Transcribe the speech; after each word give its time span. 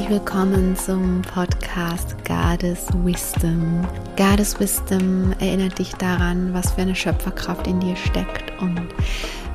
Herzlich 0.00 0.18
willkommen 0.18 0.74
zum 0.76 1.20
Podcast 1.20 2.16
Goddess 2.24 2.86
Wisdom. 3.04 3.86
Goddess 4.16 4.58
Wisdom 4.58 5.34
erinnert 5.40 5.78
dich 5.78 5.92
daran, 5.92 6.54
was 6.54 6.72
für 6.72 6.80
eine 6.80 6.96
Schöpferkraft 6.96 7.66
in 7.66 7.80
dir 7.80 7.94
steckt 7.96 8.50
und 8.62 8.88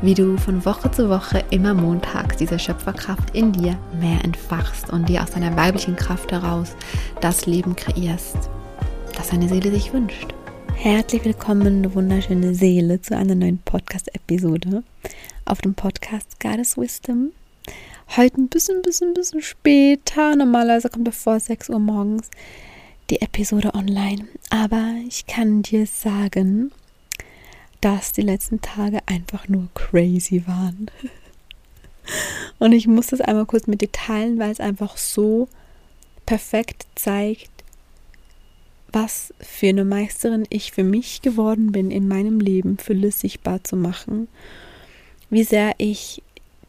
wie 0.03 0.13
du 0.13 0.37
von 0.37 0.63
Woche 0.63 0.91
zu 0.91 1.09
Woche 1.09 1.43
immer 1.49 1.73
montags 1.73 2.37
diese 2.37 2.59
Schöpferkraft 2.59 3.35
in 3.35 3.53
dir 3.53 3.75
mehr 3.99 4.23
entfachst 4.23 4.91
und 4.91 5.09
dir 5.09 5.23
aus 5.23 5.31
deiner 5.31 5.57
weiblichen 5.57 5.95
Kraft 5.95 6.31
heraus 6.31 6.75
das 7.21 7.47
Leben 7.47 7.75
kreierst, 7.75 8.37
das 9.17 9.29
deine 9.29 9.49
Seele 9.49 9.71
sich 9.71 9.93
wünscht. 9.93 10.35
Herzlich 10.75 11.25
willkommen, 11.25 11.95
wunderschöne 11.95 12.53
Seele, 12.53 13.01
zu 13.01 13.17
einer 13.17 13.33
neuen 13.33 13.57
Podcast-Episode 13.65 14.83
auf 15.45 15.61
dem 15.61 15.73
Podcast 15.73 16.39
Goddess 16.39 16.77
Wisdom. 16.77 17.31
Heute 18.07 18.39
ein 18.39 18.47
bisschen, 18.47 18.81
bisschen, 18.81 19.13
bisschen 19.13 19.41
später. 19.41 20.35
Normalerweise 20.35 20.89
kommt 20.89 21.07
er 21.07 21.11
vor 21.11 21.39
6 21.39 21.69
Uhr 21.69 21.79
morgens 21.79 22.29
die 23.09 23.21
Episode 23.21 23.73
online. 23.73 24.27
Aber 24.49 24.95
ich 25.05 25.25
kann 25.25 25.63
dir 25.63 25.85
sagen, 25.85 26.71
dass 27.81 28.13
die 28.13 28.21
letzten 28.21 28.61
Tage 28.61 28.99
einfach 29.05 29.49
nur 29.49 29.67
crazy 29.73 30.43
waren. 30.47 30.89
Und 32.59 32.71
ich 32.71 32.87
muss 32.87 33.07
das 33.07 33.19
einmal 33.19 33.45
kurz 33.45 33.67
mit 33.67 33.81
dir 33.81 33.91
teilen, 33.91 34.39
weil 34.39 34.51
es 34.51 34.59
einfach 34.61 34.95
so 34.95 35.49
perfekt 36.25 36.85
zeigt, 36.95 37.49
was 38.93 39.33
für 39.41 39.67
eine 39.67 39.83
Meisterin 39.83 40.45
ich 40.49 40.71
für 40.71 40.85
mich 40.85 41.21
geworden 41.21 41.73
bin, 41.73 41.91
in 41.91 42.07
meinem 42.07 42.39
Leben 42.39 42.77
Fülle 42.77 43.11
sichtbar 43.11 43.63
zu 43.63 43.75
machen. 43.75 44.29
Wie 45.29 45.43
sehr 45.43 45.73
ich 45.79 46.23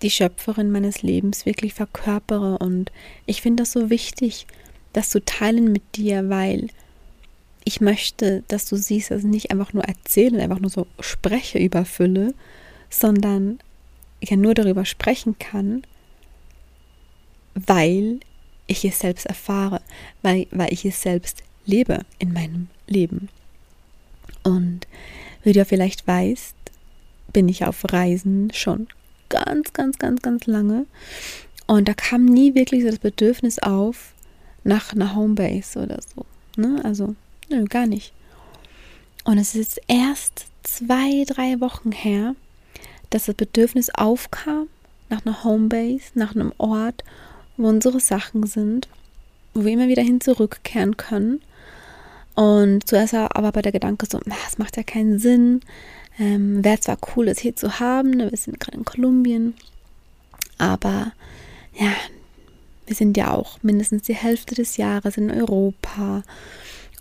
die 0.06 0.10
Schöpferin 0.10 0.70
meines 0.70 1.02
Lebens 1.02 1.46
wirklich 1.46 1.74
verkörpere. 1.74 2.58
Und 2.58 2.92
ich 3.26 3.42
finde 3.42 3.64
das 3.64 3.72
so 3.72 3.90
wichtig, 3.90 4.46
das 4.92 5.10
zu 5.10 5.24
teilen 5.24 5.72
mit 5.72 5.96
dir, 5.96 6.30
weil 6.30 6.68
ich 7.64 7.80
möchte, 7.80 8.44
dass 8.46 8.68
du 8.68 8.76
siehst, 8.76 9.10
dass 9.10 9.24
ich 9.24 9.28
nicht 9.28 9.50
einfach 9.50 9.72
nur 9.72 9.82
erzähle, 9.82 10.40
einfach 10.40 10.60
nur 10.60 10.70
so 10.70 10.86
spreche 11.00 11.58
über 11.58 11.84
Fülle, 11.84 12.34
sondern 12.88 13.58
ja 14.22 14.36
nur 14.36 14.54
darüber 14.54 14.84
sprechen 14.84 15.40
kann, 15.40 15.82
weil 17.54 18.20
ich 18.68 18.84
es 18.84 19.00
selbst 19.00 19.26
erfahre, 19.26 19.80
weil, 20.22 20.46
weil 20.52 20.72
ich 20.72 20.84
es 20.84 21.02
selbst 21.02 21.42
lebe 21.64 22.02
in 22.20 22.32
meinem 22.32 22.68
Leben. 22.86 23.28
Und 24.44 24.86
wie 25.42 25.52
du 25.52 25.64
vielleicht 25.64 26.06
weißt, 26.06 26.54
bin 27.32 27.48
ich 27.48 27.64
auf 27.64 27.82
Reisen 27.92 28.52
schon 28.54 28.86
ganz, 29.28 29.72
ganz, 29.72 29.98
ganz, 29.98 30.22
ganz 30.22 30.46
lange. 30.46 30.86
Und 31.66 31.88
da 31.88 31.94
kam 31.94 32.24
nie 32.24 32.54
wirklich 32.54 32.82
so 32.82 32.90
das 32.90 32.98
Bedürfnis 32.98 33.58
auf 33.58 34.12
nach 34.64 34.92
einer 34.92 35.14
Homebase 35.14 35.80
oder 35.80 35.98
so. 36.14 36.24
Ne? 36.56 36.80
Also, 36.84 37.14
nö, 37.48 37.64
gar 37.64 37.86
nicht. 37.86 38.12
Und 39.24 39.38
es 39.38 39.54
ist 39.54 39.80
erst 39.88 40.46
zwei, 40.62 41.24
drei 41.26 41.60
Wochen 41.60 41.92
her, 41.92 42.34
dass 43.10 43.26
das 43.26 43.34
Bedürfnis 43.34 43.90
aufkam 43.90 44.68
nach 45.08 45.24
einer 45.24 45.44
Homebase, 45.44 46.04
nach 46.14 46.34
einem 46.34 46.52
Ort, 46.58 47.04
wo 47.56 47.68
unsere 47.68 48.00
Sachen 48.00 48.46
sind, 48.46 48.88
wo 49.54 49.64
wir 49.64 49.72
immer 49.72 49.88
wieder 49.88 50.02
hin 50.02 50.20
zurückkehren 50.20 50.96
können. 50.96 51.40
Und 52.34 52.86
zuerst 52.86 53.14
aber 53.14 53.52
bei 53.52 53.62
der 53.62 53.72
Gedanke 53.72 54.06
so, 54.06 54.20
es 54.46 54.58
macht 54.58 54.76
ja 54.76 54.82
keinen 54.82 55.18
Sinn, 55.18 55.62
ähm, 56.18 56.64
Wäre 56.64 56.80
zwar 56.80 56.98
cool, 57.14 57.28
es 57.28 57.40
hier 57.40 57.56
zu 57.56 57.78
haben, 57.78 58.10
ne? 58.10 58.30
wir 58.30 58.38
sind 58.38 58.58
gerade 58.58 58.78
in 58.78 58.84
Kolumbien, 58.84 59.54
aber 60.58 61.12
ja, 61.74 61.92
wir 62.86 62.94
sind 62.94 63.16
ja 63.16 63.32
auch 63.32 63.62
mindestens 63.62 64.02
die 64.02 64.14
Hälfte 64.14 64.54
des 64.54 64.76
Jahres 64.76 65.16
in 65.16 65.30
Europa 65.30 66.22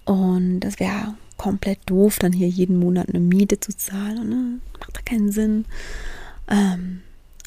und 0.06 0.60
das 0.62 0.80
wäre 0.80 1.16
komplett 1.38 1.80
doof, 1.86 2.20
dann 2.20 2.34
hier 2.34 2.48
jeden 2.48 2.80
Monat 2.80 3.10
eine 3.10 3.20
Miete 3.20 3.60
zu 3.60 3.76
zahlen. 3.76 4.30
Ne? 4.30 4.60
Macht 4.80 4.96
da 4.96 5.02
keinen 5.02 5.32
Sinn. 5.32 5.66
Ähm, 6.48 7.02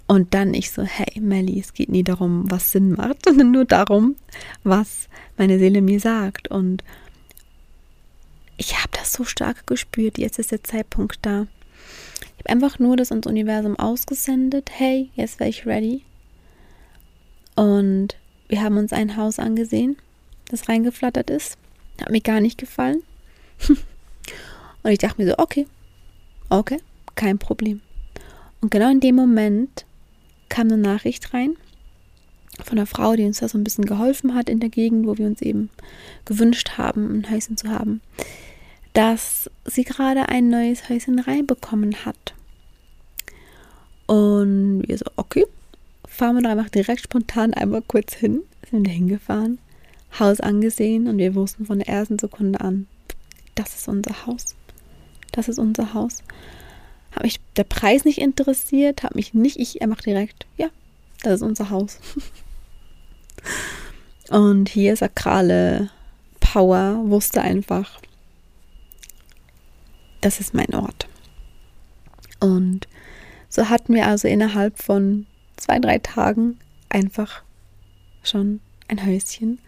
und 0.07 0.35
dann 0.35 0.55
ich 0.55 0.71
so, 0.71 0.83
hey 0.83 1.21
Melly, 1.21 1.61
es 1.61 1.75
geht 1.75 1.89
nie 1.89 2.03
darum, 2.03 2.51
was 2.51 2.73
Sinn 2.73 2.93
macht, 2.93 3.25
sondern 3.25 3.51
nur 3.51 3.65
darum, 3.65 4.17
was 4.65 5.09
meine 5.37 5.59
Seele 5.59 5.83
mir 5.83 6.01
sagt. 6.01 6.49
Und 6.49 6.83
ich 8.57 8.79
habe 8.79 8.91
das 8.93 9.13
so 9.13 9.25
stark 9.25 9.67
gespürt. 9.67 10.19
Jetzt 10.19 10.39
ist 10.39 10.51
der 10.51 10.65
Zeitpunkt 10.65 11.19
da. 11.23 11.47
Ich 12.39 12.45
habe 12.45 12.51
einfach 12.51 12.79
nur 12.79 12.97
das 12.97 13.11
ins 13.11 13.27
Universum 13.27 13.77
ausgesendet. 13.77 14.71
Hey, 14.73 15.11
jetzt 15.17 15.41
wäre 15.41 15.51
ich 15.51 15.67
ready. 15.67 16.03
Und 17.57 18.17
wir 18.49 18.63
haben 18.63 18.79
uns 18.79 18.93
ein 18.93 19.17
Haus 19.17 19.41
angesehen, 19.41 19.97
das 20.49 20.69
reingeflattert 20.69 21.31
ist. 21.31 21.59
Hat 22.01 22.11
mir 22.11 22.21
gar 22.21 22.41
nicht 22.41 22.57
gefallen. 22.57 23.03
und 23.69 24.91
ich 24.91 24.99
dachte 24.99 25.21
mir 25.21 25.29
so, 25.29 25.39
okay, 25.39 25.67
okay, 26.49 26.79
kein 27.17 27.39
Problem. 27.39 27.81
Und 28.61 28.71
genau 28.71 28.91
in 28.91 29.01
dem 29.01 29.17
Moment 29.17 29.85
kam 30.49 30.69
eine 30.69 30.79
Nachricht 30.79 31.35
rein 31.35 31.57
von 32.63 32.79
einer 32.79 32.87
Frau, 32.87 33.15
die 33.15 33.25
uns 33.25 33.41
da 33.41 33.49
so 33.49 33.59
ein 33.59 33.65
bisschen 33.65 33.85
geholfen 33.85 34.35
hat 34.35 34.49
in 34.49 34.61
der 34.61 34.69
Gegend, 34.69 35.07
wo 35.07 35.19
wir 35.19 35.27
uns 35.27 35.43
eben 35.43 35.71
gewünscht 36.25 36.79
haben, 36.79 37.19
ein 37.19 37.31
Häuschen 37.31 37.57
zu 37.57 37.69
haben 37.69 38.01
dass 38.99 39.49
sie 39.65 39.85
gerade 39.85 40.29
ein 40.29 40.49
neues 40.49 40.89
Häuschen 40.89 41.21
reinbekommen 41.21 42.05
hat. 42.05 42.35
Und 44.09 44.83
wir 44.89 44.99
so, 44.99 45.05
okay, 45.15 45.47
fahren 46.05 46.35
wir 46.35 46.43
doch 46.43 46.51
einfach 46.51 46.69
direkt 46.69 47.03
spontan 47.03 47.55
einmal 47.55 47.83
kurz 47.83 48.15
hin. 48.15 48.41
Sind 48.69 48.85
wir 48.85 48.93
hingefahren, 48.93 49.61
Haus 50.19 50.41
angesehen 50.41 51.07
und 51.07 51.19
wir 51.19 51.37
wussten 51.37 51.65
von 51.65 51.79
der 51.79 51.87
ersten 51.87 52.19
Sekunde 52.19 52.61
an, 52.61 52.89
das 53.55 53.77
ist 53.77 53.87
unser 53.87 54.27
Haus. 54.27 54.57
Das 55.31 55.49
ist 55.49 55.61
unser 55.61 55.95
Haus. 55.95 56.25
Hat 57.13 57.23
mich 57.23 57.39
der 57.57 57.63
Preis 57.63 58.05
nicht 58.05 58.19
interessiert, 58.19 59.05
hat 59.05 59.15
mich 59.15 59.33
nicht, 59.33 59.61
ich 59.61 59.81
einfach 59.81 60.01
direkt, 60.01 60.45
ja, 60.57 60.71
das 61.23 61.35
ist 61.35 61.43
unser 61.43 61.71
Haus. 61.71 62.01
und 64.31 64.69
hier 64.69 64.97
sakrale 64.97 65.91
Power 66.41 67.01
wusste 67.05 67.43
einfach, 67.43 68.01
das 70.21 70.41
ist 70.41 70.55
mein 70.55 70.75
Ort. 70.75 71.09
Und 72.41 72.87
so 73.49 73.69
hatten 73.69 73.95
wir 73.95 74.07
also 74.07 74.29
innerhalb 74.29 74.79
von 74.79 75.27
zwei, 75.57 75.79
drei 75.79 75.99
Tagen 75.99 76.59
einfach 76.89 77.43
schon 78.23 78.61
ein 78.89 79.05
Häuschen 79.05 79.59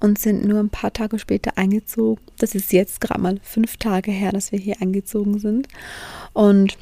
und 0.00 0.18
sind 0.18 0.44
nur 0.44 0.60
ein 0.60 0.70
paar 0.70 0.92
Tage 0.92 1.18
später 1.18 1.56
eingezogen. 1.56 2.22
Das 2.38 2.54
ist 2.54 2.72
jetzt 2.72 3.00
gerade 3.00 3.20
mal 3.20 3.38
fünf 3.42 3.76
Tage 3.76 4.10
her, 4.10 4.32
dass 4.32 4.52
wir 4.52 4.58
hier 4.58 4.80
eingezogen 4.80 5.38
sind. 5.38 5.68
Und 6.32 6.76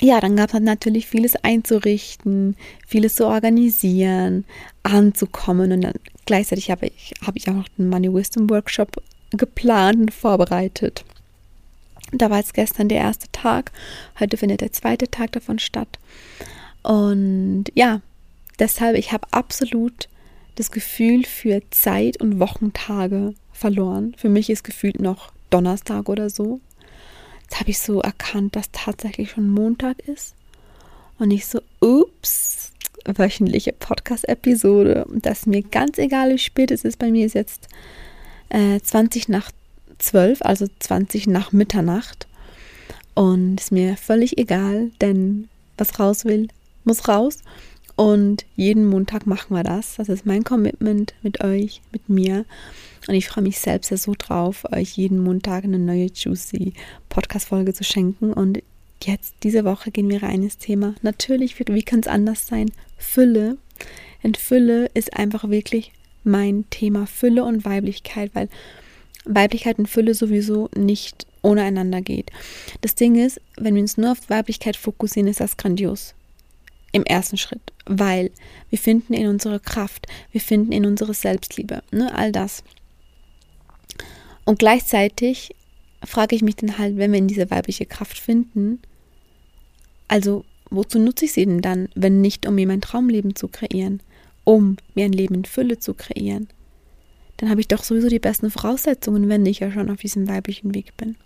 ja, 0.00 0.20
dann 0.20 0.36
gab 0.36 0.52
es 0.52 0.60
natürlich 0.60 1.06
vieles 1.06 1.36
einzurichten, 1.36 2.56
vieles 2.86 3.14
zu 3.14 3.26
organisieren, 3.26 4.44
anzukommen. 4.82 5.72
Und 5.72 5.82
dann 5.82 5.94
gleichzeitig 6.26 6.70
habe 6.70 6.86
ich, 6.86 7.14
habe 7.24 7.38
ich 7.38 7.48
auch 7.48 7.54
noch 7.54 7.68
den 7.78 7.88
Money 7.88 8.12
Wisdom 8.12 8.50
Workshop 8.50 9.02
geplant 9.30 10.00
und 10.00 10.12
vorbereitet. 10.12 11.04
Da 12.12 12.30
war 12.30 12.38
jetzt 12.38 12.54
gestern 12.54 12.88
der 12.88 12.98
erste 12.98 13.30
Tag, 13.32 13.72
heute 14.20 14.36
findet 14.36 14.60
der 14.60 14.72
zweite 14.72 15.10
Tag 15.10 15.32
davon 15.32 15.58
statt. 15.58 15.98
Und 16.82 17.64
ja, 17.74 18.00
deshalb, 18.58 18.96
ich 18.96 19.12
habe 19.12 19.26
absolut 19.30 20.08
das 20.56 20.70
Gefühl 20.70 21.24
für 21.24 21.62
Zeit 21.70 22.20
und 22.20 22.38
Wochentage 22.38 23.34
verloren. 23.52 24.14
Für 24.18 24.28
mich 24.28 24.50
ist 24.50 24.62
gefühlt 24.64 25.00
noch 25.00 25.32
Donnerstag 25.50 26.08
oder 26.08 26.28
so. 26.28 26.60
Jetzt 27.42 27.60
habe 27.60 27.70
ich 27.70 27.78
so 27.78 28.00
erkannt, 28.00 28.56
dass 28.56 28.70
tatsächlich 28.72 29.30
schon 29.30 29.48
Montag 29.48 30.00
ist. 30.08 30.34
Und 31.18 31.30
ich 31.30 31.46
so, 31.46 31.60
ups, 31.80 32.72
wöchentliche 33.06 33.72
Podcast-Episode. 33.72 35.06
Das 35.14 35.40
ist 35.40 35.46
mir 35.46 35.62
ganz 35.62 35.98
egal, 35.98 36.30
wie 36.30 36.38
spät 36.38 36.70
es 36.70 36.84
ist. 36.84 36.98
Bei 36.98 37.10
mir 37.10 37.26
ist 37.26 37.34
jetzt 37.34 37.68
äh, 38.48 38.80
20 38.80 39.28
nach 39.28 39.50
12, 40.02 40.42
also 40.42 40.66
20 40.78 41.26
nach 41.28 41.52
Mitternacht. 41.52 42.26
Und 43.14 43.60
ist 43.60 43.72
mir 43.72 43.96
völlig 43.96 44.38
egal, 44.38 44.90
denn 45.00 45.48
was 45.76 45.98
raus 45.98 46.24
will, 46.24 46.48
muss 46.84 47.08
raus. 47.08 47.38
Und 47.94 48.46
jeden 48.56 48.86
Montag 48.86 49.26
machen 49.26 49.54
wir 49.54 49.62
das. 49.62 49.96
Das 49.96 50.08
ist 50.08 50.26
mein 50.26 50.44
Commitment 50.44 51.14
mit 51.22 51.44
euch, 51.44 51.82
mit 51.92 52.08
mir. 52.08 52.44
Und 53.06 53.14
ich 53.14 53.28
freue 53.28 53.44
mich 53.44 53.58
selbst 53.58 53.90
ja 53.90 53.96
so 53.96 54.14
drauf, 54.16 54.64
euch 54.72 54.96
jeden 54.96 55.18
Montag 55.18 55.64
eine 55.64 55.78
neue 55.78 56.06
Juicy 56.06 56.72
Podcast-Folge 57.08 57.74
zu 57.74 57.84
schenken. 57.84 58.32
Und 58.32 58.62
jetzt, 59.02 59.34
diese 59.42 59.64
Woche, 59.64 59.90
gehen 59.90 60.08
wir 60.08 60.22
rein 60.22 60.42
ins 60.42 60.58
Thema. 60.58 60.94
Natürlich, 61.02 61.58
wie 61.58 61.82
kann 61.82 62.00
es 62.00 62.06
anders 62.06 62.46
sein? 62.46 62.70
Fülle. 62.96 63.58
Denn 64.22 64.34
Fülle 64.34 64.86
ist 64.94 65.14
einfach 65.14 65.50
wirklich 65.50 65.92
mein 66.24 66.64
Thema. 66.70 67.06
Fülle 67.06 67.44
und 67.44 67.64
Weiblichkeit, 67.64 68.30
weil 68.34 68.48
Weiblichkeit 69.24 69.78
und 69.78 69.88
Fülle 69.88 70.14
sowieso 70.14 70.68
nicht 70.76 71.26
ohne 71.42 71.62
einander 71.62 72.00
geht. 72.00 72.30
Das 72.80 72.94
Ding 72.94 73.16
ist, 73.16 73.40
wenn 73.56 73.74
wir 73.74 73.82
uns 73.82 73.96
nur 73.96 74.12
auf 74.12 74.30
Weiblichkeit 74.30 74.76
fokussieren, 74.76 75.28
ist 75.28 75.40
das 75.40 75.56
grandios. 75.56 76.14
im 76.92 77.04
ersten 77.04 77.38
Schritt, 77.38 77.72
weil 77.86 78.30
wir 78.70 78.78
finden 78.78 79.14
in 79.14 79.26
unsere 79.26 79.58
Kraft, 79.58 80.06
wir 80.30 80.40
finden 80.40 80.72
in 80.72 80.86
unsere 80.86 81.14
Selbstliebe, 81.14 81.82
ne, 81.90 82.14
all 82.14 82.32
das. 82.32 82.62
Und 84.44 84.58
gleichzeitig 84.58 85.54
frage 86.04 86.36
ich 86.36 86.42
mich 86.42 86.56
dann 86.56 86.78
halt, 86.78 86.96
wenn 86.98 87.12
wir 87.12 87.18
in 87.18 87.28
diese 87.28 87.50
weibliche 87.50 87.86
Kraft 87.86 88.18
finden, 88.18 88.80
also 90.08 90.44
wozu 90.70 90.98
nutze 90.98 91.24
ich 91.24 91.32
sie 91.32 91.46
denn 91.46 91.62
dann, 91.62 91.88
wenn 91.94 92.20
nicht, 92.20 92.46
um 92.46 92.56
mir 92.56 92.66
mein 92.66 92.80
Traumleben 92.80 93.34
zu 93.34 93.48
kreieren, 93.48 94.00
um 94.44 94.76
mir 94.94 95.06
ein 95.06 95.12
Leben 95.12 95.36
in 95.36 95.44
Fülle 95.44 95.78
zu 95.78 95.94
kreieren? 95.94 96.48
Dann 97.42 97.50
habe 97.50 97.60
ich 97.60 97.66
doch 97.66 97.82
sowieso 97.82 98.08
die 98.08 98.20
besten 98.20 98.52
Voraussetzungen, 98.52 99.28
wenn 99.28 99.44
ich 99.46 99.58
ja 99.58 99.72
schon 99.72 99.90
auf 99.90 99.98
diesem 99.98 100.28
weiblichen 100.28 100.76
Weg 100.76 100.96
bin. 100.96 101.16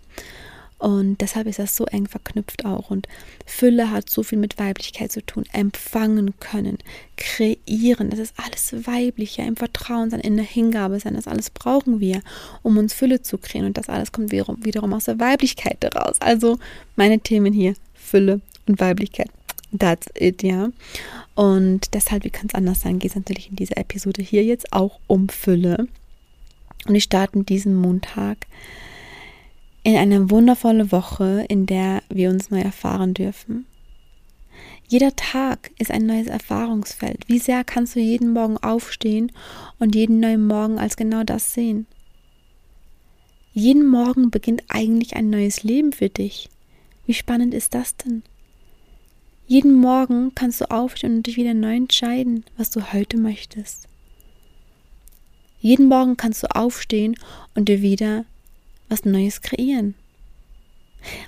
Und 0.79 1.21
deshalb 1.21 1.45
ist 1.45 1.59
das 1.59 1.75
so 1.75 1.85
eng 1.85 2.07
verknüpft 2.07 2.65
auch. 2.65 2.89
Und 2.89 3.07
Fülle 3.45 3.91
hat 3.91 4.09
so 4.09 4.23
viel 4.23 4.39
mit 4.39 4.57
Weiblichkeit 4.57 5.11
zu 5.11 5.23
tun. 5.23 5.43
Empfangen 5.53 6.33
können, 6.39 6.79
kreieren, 7.17 8.09
das 8.09 8.17
ist 8.17 8.33
alles 8.43 8.87
weiblich, 8.87 9.37
ja, 9.37 9.45
im 9.45 9.57
Vertrauen 9.57 10.09
sein, 10.09 10.19
in 10.19 10.37
der 10.37 10.45
Hingabe 10.45 10.99
sein, 10.99 11.13
das 11.13 11.27
alles 11.27 11.51
brauchen 11.51 11.99
wir, 11.99 12.23
um 12.63 12.79
uns 12.79 12.95
Fülle 12.95 13.21
zu 13.21 13.37
kreieren. 13.37 13.67
Und 13.67 13.77
das 13.77 13.87
alles 13.87 14.11
kommt 14.11 14.31
wiederum, 14.31 14.93
aus 14.93 15.03
der 15.03 15.19
Weiblichkeit 15.19 15.83
heraus. 15.83 16.15
Also 16.19 16.57
meine 16.95 17.19
Themen 17.19 17.53
hier, 17.53 17.75
Fülle 17.93 18.41
und 18.65 18.79
Weiblichkeit. 18.79 19.29
That's 19.77 20.07
it, 20.17 20.41
ja. 20.41 20.71
Und 21.35 21.93
deshalb, 21.93 22.23
wie 22.23 22.31
kann 22.31 22.47
es 22.47 22.55
anders 22.55 22.81
sein, 22.81 22.97
geht 22.97 23.11
es 23.11 23.15
natürlich 23.15 23.51
in 23.51 23.55
dieser 23.55 23.77
Episode 23.77 24.23
hier 24.23 24.43
jetzt 24.43 24.73
auch 24.73 24.99
um 25.05 25.29
Fülle. 25.29 25.87
Und 26.85 26.95
ich 26.95 27.03
starte 27.03 27.43
diesen 27.43 27.75
Montag 27.75 28.47
in 29.83 29.95
eine 29.95 30.29
wundervolle 30.29 30.91
Woche, 30.91 31.45
in 31.47 31.65
der 31.65 32.03
wir 32.09 32.29
uns 32.29 32.49
neu 32.49 32.59
erfahren 32.59 33.13
dürfen. 33.13 33.65
Jeder 34.89 35.15
Tag 35.15 35.71
ist 35.79 35.91
ein 35.91 36.05
neues 36.05 36.27
Erfahrungsfeld. 36.27 37.27
Wie 37.27 37.39
sehr 37.39 37.63
kannst 37.63 37.95
du 37.95 37.99
jeden 37.99 38.31
Morgen 38.31 38.57
aufstehen 38.57 39.31
und 39.79 39.95
jeden 39.95 40.19
neuen 40.19 40.47
Morgen 40.47 40.79
als 40.79 40.95
genau 40.95 41.23
das 41.23 41.53
sehen? 41.53 41.87
Jeden 43.53 43.87
Morgen 43.87 44.29
beginnt 44.29 44.63
eigentlich 44.69 45.15
ein 45.15 45.29
neues 45.29 45.63
Leben 45.63 45.91
für 45.91 46.09
dich. 46.09 46.49
Wie 47.05 47.13
spannend 47.13 47.53
ist 47.53 47.73
das 47.73 47.97
denn? 47.97 48.23
Jeden 49.45 49.73
Morgen 49.73 50.35
kannst 50.35 50.61
du 50.61 50.69
aufstehen 50.69 51.17
und 51.17 51.27
dich 51.27 51.37
wieder 51.37 51.53
neu 51.53 51.75
entscheiden, 51.75 52.45
was 52.57 52.69
du 52.69 52.93
heute 52.93 53.17
möchtest. 53.17 53.87
Jeden 55.59 55.87
Morgen 55.87 56.17
kannst 56.17 56.43
du 56.43 56.55
aufstehen 56.55 57.15
und 57.55 57.69
dir 57.69 57.81
wieder 57.81 58.25
was 58.89 59.05
Neues 59.05 59.41
kreieren. 59.41 59.95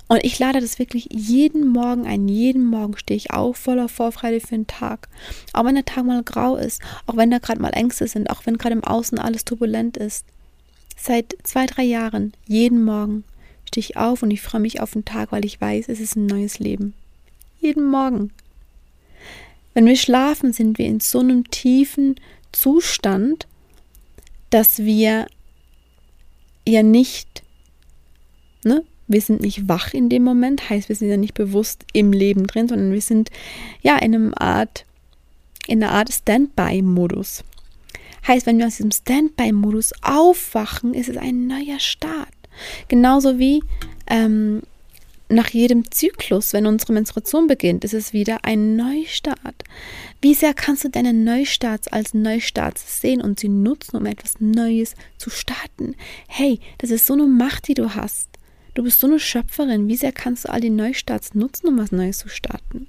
Und 0.08 0.24
ich 0.24 0.38
lade 0.38 0.60
das 0.60 0.78
wirklich 0.78 1.08
jeden 1.10 1.68
Morgen 1.68 2.06
ein. 2.06 2.28
Jeden 2.28 2.64
Morgen 2.66 2.96
stehe 2.96 3.16
ich 3.16 3.30
auf 3.30 3.56
voller 3.56 3.88
Vorfreude 3.88 4.40
für 4.40 4.54
den 4.54 4.66
Tag. 4.66 5.08
Auch 5.52 5.64
wenn 5.64 5.74
der 5.74 5.84
Tag 5.84 6.04
mal 6.04 6.22
grau 6.22 6.56
ist, 6.56 6.82
auch 7.06 7.16
wenn 7.16 7.30
da 7.30 7.38
gerade 7.38 7.60
mal 7.60 7.70
Ängste 7.70 8.06
sind, 8.06 8.30
auch 8.30 8.46
wenn 8.46 8.58
gerade 8.58 8.74
im 8.74 8.84
Außen 8.84 9.18
alles 9.18 9.44
turbulent 9.44 9.96
ist. 9.96 10.24
Seit 10.96 11.36
zwei, 11.44 11.66
drei 11.66 11.84
Jahren, 11.84 12.32
jeden 12.46 12.84
Morgen, 12.84 13.24
stehe 13.66 13.82
ich 13.82 13.96
auf 13.96 14.22
und 14.22 14.30
ich 14.30 14.42
freue 14.42 14.60
mich 14.60 14.80
auf 14.80 14.92
den 14.92 15.04
Tag, 15.04 15.32
weil 15.32 15.44
ich 15.44 15.60
weiß, 15.60 15.88
es 15.88 16.00
ist 16.00 16.16
ein 16.16 16.26
neues 16.26 16.58
Leben. 16.58 16.94
Jeden 17.60 17.86
Morgen. 17.86 18.32
Wenn 19.72 19.86
wir 19.86 19.96
schlafen, 19.96 20.52
sind 20.52 20.78
wir 20.78 20.86
in 20.86 21.00
so 21.00 21.20
einem 21.20 21.48
tiefen 21.50 22.16
Zustand, 22.52 23.46
dass 24.50 24.78
wir 24.78 25.26
ja 26.66 26.82
nicht 26.82 27.30
Ne? 28.64 28.84
Wir 29.08 29.20
sind 29.20 29.40
nicht 29.40 29.68
wach 29.68 29.92
in 29.92 30.08
dem 30.08 30.22
Moment, 30.22 30.70
heißt, 30.70 30.88
wir 30.88 30.96
sind 30.96 31.08
ja 31.08 31.16
nicht 31.16 31.34
bewusst 31.34 31.84
im 31.92 32.12
Leben 32.12 32.46
drin, 32.46 32.68
sondern 32.68 32.92
wir 32.92 33.00
sind 33.00 33.30
ja 33.82 33.96
in 33.96 34.14
einem 34.14 34.34
Art, 34.36 34.84
in 35.66 35.82
einer 35.82 35.92
Art 35.92 36.12
Standby-Modus. 36.12 37.42
Heißt, 38.26 38.46
wenn 38.46 38.58
wir 38.58 38.66
aus 38.66 38.76
diesem 38.76 38.92
Standby-Modus 38.92 39.92
aufwachen, 40.02 40.94
ist 40.94 41.08
es 41.08 41.16
ein 41.16 41.48
neuer 41.48 41.80
Start. 41.80 42.28
Genauso 42.86 43.38
wie 43.38 43.64
ähm, 44.06 44.62
nach 45.30 45.50
jedem 45.50 45.90
Zyklus, 45.90 46.52
wenn 46.52 46.66
unsere 46.66 46.92
Menstruation 46.92 47.46
beginnt, 47.46 47.84
ist 47.84 47.94
es 47.94 48.12
wieder 48.12 48.44
ein 48.44 48.76
Neustart. 48.76 49.64
Wie 50.20 50.34
sehr 50.34 50.54
kannst 50.54 50.84
du 50.84 50.90
deine 50.90 51.12
Neustarts 51.12 51.88
als 51.88 52.14
Neustarts 52.14 53.00
sehen 53.00 53.20
und 53.20 53.40
sie 53.40 53.48
nutzen, 53.48 53.96
um 53.96 54.06
etwas 54.06 54.40
Neues 54.40 54.94
zu 55.18 55.30
starten? 55.30 55.94
Hey, 56.28 56.58
das 56.78 56.90
ist 56.90 57.06
so 57.06 57.14
eine 57.14 57.26
Macht, 57.26 57.68
die 57.68 57.74
du 57.74 57.94
hast. 57.94 58.28
Du 58.74 58.82
bist 58.82 59.00
so 59.00 59.06
eine 59.06 59.20
Schöpferin. 59.20 59.88
Wie 59.88 59.96
sehr 59.96 60.12
kannst 60.12 60.44
du 60.44 60.50
all 60.50 60.60
die 60.60 60.70
Neustarts 60.70 61.34
nutzen, 61.34 61.68
um 61.68 61.78
was 61.78 61.92
Neues 61.92 62.18
zu 62.18 62.28
starten? 62.28 62.86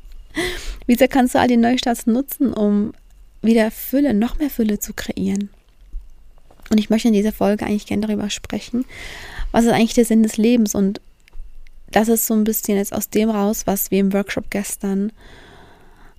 Wie 0.88 0.96
sehr 0.96 1.08
kannst 1.08 1.36
du 1.36 1.40
all 1.40 1.48
die 1.48 1.58
Neustarts 1.58 2.08
nutzen, 2.08 2.54
um 2.54 2.94
wieder 3.42 3.70
Fülle, 3.72 4.14
noch 4.14 4.40
mehr 4.40 4.50
Fülle 4.50 4.80
zu 4.80 4.94
kreieren? 4.94 5.50
Und 6.70 6.80
ich 6.80 6.90
möchte 6.90 7.10
in 7.10 7.14
dieser 7.14 7.34
Folge 7.34 7.66
eigentlich 7.66 7.86
gerne 7.86 8.08
darüber 8.08 8.30
sprechen, 8.30 8.86
was 9.52 9.66
ist 9.66 9.72
eigentlich 9.72 9.94
der 9.94 10.06
Sinn 10.06 10.24
des 10.24 10.38
Lebens? 10.38 10.74
Und 10.74 11.02
das 11.92 12.08
ist 12.08 12.26
so 12.26 12.34
ein 12.34 12.44
bisschen 12.44 12.78
jetzt 12.78 12.94
aus 12.94 13.10
dem 13.10 13.30
raus, 13.30 13.64
was 13.66 13.92
wir 13.92 14.00
im 14.00 14.14
Workshop 14.14 14.46
gestern 14.50 15.12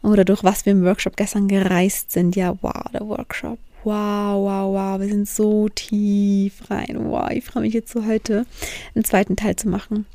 oder 0.03 0.25
durch 0.25 0.43
was 0.43 0.67
wir 0.67 0.73
im 0.73 0.85
Workshop 0.85 1.17
gestern 1.17 1.49
gereist 1.49 2.11
sind. 2.11 2.37
Ja, 2.37 2.57
wow, 2.61 2.85
der 2.93 3.07
Workshop. 3.07 3.59
Wow, 3.85 4.45
wow, 4.45 4.75
wow, 4.75 5.01
wir 5.01 5.09
sind 5.09 5.29
so 5.29 5.69
tief 5.69 6.71
rein. 6.71 6.97
Wow, 7.05 7.31
ich 7.31 7.45
freue 7.45 7.65
mich 7.65 7.75
jetzt 7.75 7.93
so 7.93 8.07
heute 8.07 8.47
einen 8.95 9.05
zweiten 9.05 9.37
Teil 9.37 9.57
zu 9.57 9.69
machen. 9.69 10.07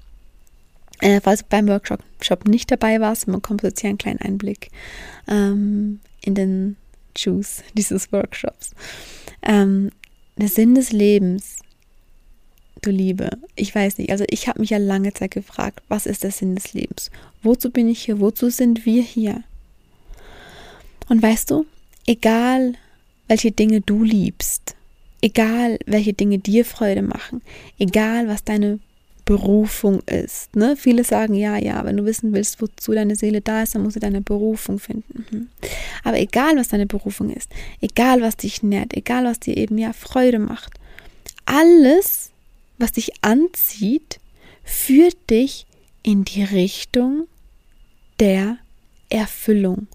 Äh, 1.00 1.22
falls 1.22 1.42
du 1.42 1.46
beim 1.50 1.68
Workshop 1.68 2.02
nicht 2.48 2.72
dabei 2.72 3.00
warst, 3.00 3.28
man 3.28 3.42
bekommt 3.42 3.64
jetzt 3.64 3.82
hier 3.82 3.90
einen 3.90 4.00
kleinen 4.00 4.22
Einblick 4.22 4.72
ähm, 5.28 6.00
in 6.22 6.34
den 6.34 6.78
Juice 7.16 7.64
dieses 7.74 8.12
Workshops. 8.12 8.72
Ähm, 9.42 9.92
der 10.38 10.50
Sinn 10.50 10.76
des 10.76 10.92
Lebens, 10.92 11.60
du 12.82 12.90
Liebe, 12.90 13.30
ich 13.56 13.74
weiß 13.74 13.98
nicht, 13.98 14.12
also 14.12 14.26
ich 14.30 14.48
habe 14.48 14.60
mich 14.60 14.70
ja 14.70 14.78
lange 14.78 15.14
Zeit 15.14 15.32
gefragt, 15.32 15.82
was 15.88 16.06
ist 16.06 16.24
der 16.24 16.32
Sinn 16.32 16.56
des 16.56 16.74
Lebens? 16.74 17.12
Wozu 17.44 17.72
bin 17.72 17.88
ich 17.90 18.04
hier? 18.04 18.20
Wozu 18.20 18.50
sind 18.50 18.86
wir 18.86 19.02
hier? 19.02 19.44
Und 21.10 21.22
weißt 21.22 21.52
du, 21.52 21.66
egal 22.06 22.74
welche 23.28 23.52
Dinge 23.52 23.82
du 23.82 24.04
liebst, 24.04 24.76
egal 25.22 25.80
welche 25.86 26.14
Dinge 26.14 26.40
dir 26.40 26.66
Freude 26.66 27.02
machen, 27.02 27.42
egal 27.78 28.28
was 28.28 28.44
deine 28.44 28.80
Berufung 29.28 30.00
ist. 30.04 30.56
Ne? 30.56 30.78
Viele 30.78 31.04
sagen, 31.04 31.34
ja, 31.34 31.58
ja, 31.58 31.84
wenn 31.84 31.98
du 31.98 32.06
wissen 32.06 32.34
willst, 32.34 32.62
wozu 32.62 32.94
deine 32.94 33.18
Seele 33.18 33.42
da 33.42 33.62
ist, 33.62 33.76
dann 33.76 33.84
musst 33.84 33.98
du 33.98 34.00
deine 34.00 34.22
Berufung 34.22 34.80
finden. 34.80 35.26
Mhm. 35.30 35.50
Aber 36.06 36.18
egal, 36.18 36.56
was 36.56 36.70
deine 36.70 36.86
Berufung 36.86 37.30
ist, 37.30 37.52
egal, 37.82 38.22
was 38.22 38.38
dich 38.38 38.64
nährt, 38.64 38.96
egal, 38.96 39.26
was 39.26 39.42
dir 39.42 39.58
eben 39.58 39.78
ja 39.78 39.92
Freude 39.92 40.40
macht, 40.40 40.76
alles, 41.46 42.32
was 42.78 42.94
dich 42.94 43.12
anzieht, 43.24 44.20
führt 44.64 45.30
dich 45.30 45.66
in 46.04 46.24
die 46.24 46.44
Richtung 46.44 47.28
der 48.20 48.58
Erfüllung. 49.10 49.88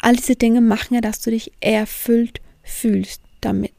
All 0.00 0.16
diese 0.16 0.36
Dinge 0.36 0.60
machen 0.60 0.94
ja, 0.94 1.00
dass 1.00 1.20
du 1.20 1.30
dich 1.30 1.52
erfüllt 1.60 2.40
fühlst 2.62 3.20
damit. 3.40 3.72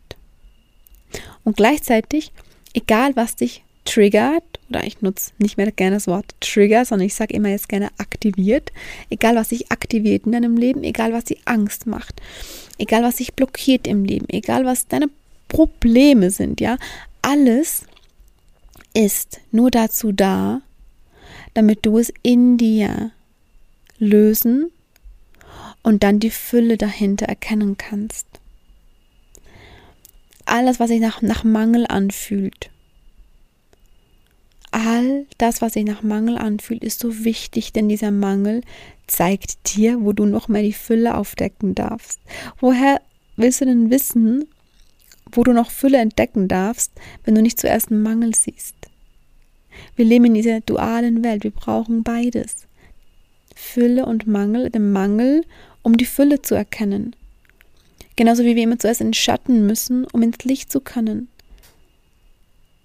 Und 1.44 1.58
gleichzeitig, 1.58 2.32
egal 2.74 3.16
was 3.16 3.36
dich 3.36 3.64
triggert, 3.86 4.44
oder 4.70 4.84
ich 4.84 5.02
nutze 5.02 5.32
nicht 5.38 5.58
mehr 5.58 5.72
gerne 5.72 5.96
das 5.96 6.08
Wort 6.08 6.36
Trigger, 6.42 6.84
sondern 6.84 7.08
ich 7.08 7.16
sage 7.16 7.34
immer 7.34 7.50
jetzt 7.50 7.70
gerne 7.70 7.90
aktiviert, 7.98 8.72
egal 9.10 9.36
was 9.36 9.50
sich 9.50 9.72
aktiviert 9.72 10.26
in 10.26 10.34
deinem 10.34 10.58
Leben, 10.58 10.84
egal 10.84 11.14
was 11.14 11.24
die 11.24 11.40
Angst 11.46 11.88
macht, 11.88 12.22
egal 12.78 13.04
was 13.04 13.18
sich 13.18 13.34
blockiert 13.34 13.88
im 13.88 14.04
Leben, 14.04 14.26
egal 14.30 14.66
was 14.66 14.88
deine 14.88 15.10
Probleme 15.48 16.32
sind, 16.32 16.62
ja, 16.62 16.78
alles 17.22 17.86
ist 18.94 19.42
nur 19.52 19.72
dazu 19.72 20.12
da, 20.12 20.62
damit 21.54 21.86
du 21.86 21.98
es 21.98 22.12
in 22.24 22.58
dir 22.58 23.12
lösen 24.00 24.72
und 25.84 26.04
dann 26.04 26.20
die 26.20 26.30
Fülle 26.32 26.78
dahinter 26.78 27.28
erkennen 27.28 27.78
kannst. 27.78 28.28
Alles, 30.46 30.80
was 30.80 30.90
sich 30.90 31.02
nach, 31.02 31.22
nach 31.22 31.44
Mangel 31.44 31.86
anfühlt, 31.88 32.70
all 34.72 35.26
das, 35.38 35.62
was 35.62 35.74
sich 35.74 35.86
nach 35.86 36.04
Mangel 36.04 36.38
anfühlt, 36.38 36.84
ist 36.84 37.00
so 37.00 37.24
wichtig, 37.24 37.74
denn 37.74 37.90
dieser 37.90 38.12
Mangel 38.12 38.62
zeigt 39.08 39.76
dir, 39.76 40.02
wo 40.02 40.14
du 40.14 40.26
noch 40.26 40.48
mehr 40.48 40.62
die 40.62 40.74
Fülle 40.74 41.16
aufdecken 41.16 41.76
darfst. 41.76 42.20
Woher 42.60 43.02
willst 43.36 43.62
du 43.62 43.66
denn 43.66 43.90
wissen, 43.90 44.46
wo 45.32 45.44
du 45.44 45.54
noch 45.54 45.72
Fülle 45.72 45.98
entdecken 45.98 46.48
darfst, 46.48 46.92
wenn 47.24 47.36
du 47.36 47.42
nicht 47.42 47.60
zuerst 47.60 47.92
einen 47.92 48.02
Mangel 48.02 48.34
siehst? 48.36 48.76
Wir 49.96 50.06
leben 50.06 50.26
in 50.26 50.34
dieser 50.34 50.62
dualen 50.62 51.24
Welt, 51.24 51.44
wir 51.44 51.52
brauchen 51.52 52.04
beides. 52.04 52.68
Fülle 53.56 54.06
und 54.06 54.28
Mangel, 54.28 54.70
den 54.70 54.92
Mangel 54.92 55.44
um 55.82 55.98
die 55.98 56.06
Fülle 56.06 56.42
zu 56.42 56.54
erkennen. 56.54 57.16
Genauso 58.16 58.44
wie 58.44 58.56
wir 58.56 58.64
immer 58.64 58.80
zuerst 58.80 59.02
in 59.02 59.08
den 59.08 59.14
Schatten 59.14 59.66
müssen, 59.66 60.06
um 60.06 60.22
ins 60.22 60.44
Licht 60.44 60.72
zu 60.72 60.82
können. 60.82 61.30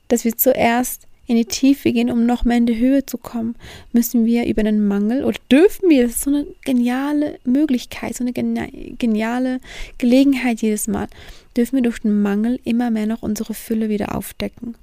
Dass 0.08 0.24
wir 0.24 0.36
zuerst 0.36 1.06
in 1.32 1.38
die 1.38 1.46
Tiefe 1.46 1.92
gehen, 1.92 2.10
um 2.10 2.26
noch 2.26 2.44
mehr 2.44 2.58
in 2.58 2.66
die 2.66 2.78
Höhe 2.78 3.06
zu 3.06 3.16
kommen, 3.16 3.56
müssen 3.92 4.26
wir 4.26 4.46
über 4.46 4.62
den 4.62 4.86
Mangel 4.86 5.24
oder 5.24 5.38
dürfen 5.50 5.88
wir, 5.88 6.02
das 6.02 6.16
ist 6.16 6.22
so 6.22 6.30
eine 6.30 6.46
geniale 6.64 7.38
Möglichkeit, 7.44 8.14
so 8.14 8.22
eine 8.22 8.32
geniale 8.32 9.60
Gelegenheit 9.98 10.60
jedes 10.60 10.88
Mal, 10.88 11.08
dürfen 11.56 11.76
wir 11.76 11.82
durch 11.82 12.00
den 12.00 12.20
Mangel 12.22 12.60
immer 12.64 12.90
mehr 12.90 13.06
noch 13.06 13.22
unsere 13.22 13.54
Fülle 13.54 13.88
wieder 13.88 14.14
aufdecken. 14.14 14.74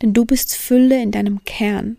Denn 0.00 0.14
du 0.14 0.24
bist 0.24 0.56
Fülle 0.56 1.02
in 1.02 1.10
deinem 1.10 1.44
Kern. 1.44 1.96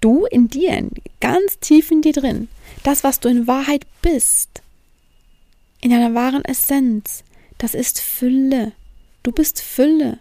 Du 0.00 0.26
in 0.26 0.48
dir, 0.48 0.88
ganz 1.20 1.58
tief 1.60 1.90
in 1.90 2.02
dir 2.02 2.12
drin. 2.12 2.48
Das, 2.82 3.04
was 3.04 3.20
du 3.20 3.28
in 3.28 3.46
Wahrheit 3.46 3.86
bist. 4.02 4.62
In 5.80 5.90
deiner 5.90 6.14
wahren 6.14 6.44
Essenz. 6.44 7.22
Das 7.58 7.74
ist 7.74 8.00
Fülle. 8.00 8.72
Du 9.22 9.32
bist 9.32 9.60
Fülle. 9.60 10.18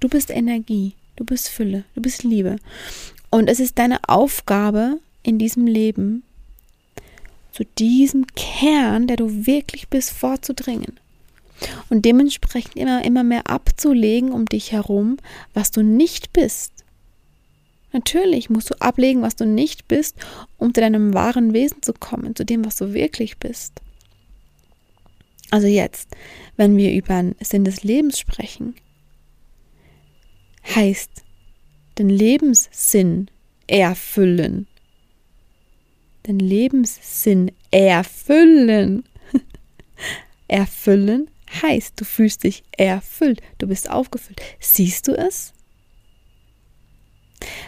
Du 0.00 0.08
bist 0.08 0.30
Energie. 0.30 0.94
Du 1.20 1.26
bist 1.26 1.50
Fülle. 1.50 1.84
Du 1.94 2.00
bist 2.00 2.22
Liebe. 2.22 2.56
Und 3.28 3.50
es 3.50 3.60
ist 3.60 3.78
deine 3.78 4.08
Aufgabe 4.08 5.00
in 5.22 5.38
diesem 5.38 5.66
Leben, 5.66 6.22
zu 7.52 7.66
diesem 7.78 8.26
Kern, 8.28 9.06
der 9.06 9.18
du 9.18 9.46
wirklich 9.46 9.90
bist, 9.90 10.12
vorzudringen. 10.12 10.98
Und 11.90 12.06
dementsprechend 12.06 12.74
immer, 12.76 13.04
immer 13.04 13.22
mehr 13.22 13.48
abzulegen 13.48 14.32
um 14.32 14.46
dich 14.46 14.72
herum, 14.72 15.18
was 15.52 15.70
du 15.70 15.82
nicht 15.82 16.32
bist. 16.32 16.72
Natürlich 17.92 18.48
musst 18.48 18.70
du 18.70 18.80
ablegen, 18.80 19.20
was 19.20 19.36
du 19.36 19.44
nicht 19.44 19.88
bist, 19.88 20.16
um 20.56 20.72
zu 20.72 20.80
deinem 20.80 21.12
wahren 21.12 21.52
Wesen 21.52 21.82
zu 21.82 21.92
kommen, 21.92 22.34
zu 22.34 22.46
dem, 22.46 22.64
was 22.64 22.76
du 22.76 22.94
wirklich 22.94 23.36
bist. 23.36 23.74
Also 25.50 25.66
jetzt, 25.66 26.16
wenn 26.56 26.78
wir 26.78 26.94
über 26.94 27.22
den 27.22 27.34
Sinn 27.40 27.64
des 27.64 27.82
Lebens 27.82 28.18
sprechen, 28.18 28.74
heißt 30.64 31.10
den 31.98 32.08
Lebenssinn 32.08 33.28
erfüllen. 33.66 34.66
Den 36.26 36.38
Lebenssinn 36.38 37.52
erfüllen. 37.70 39.04
erfüllen 40.48 41.30
heißt, 41.62 42.00
du 42.00 42.04
fühlst 42.04 42.44
dich 42.44 42.62
erfüllt, 42.76 43.42
du 43.58 43.66
bist 43.66 43.90
aufgefüllt. 43.90 44.40
Siehst 44.58 45.08
du 45.08 45.12
es? 45.12 45.52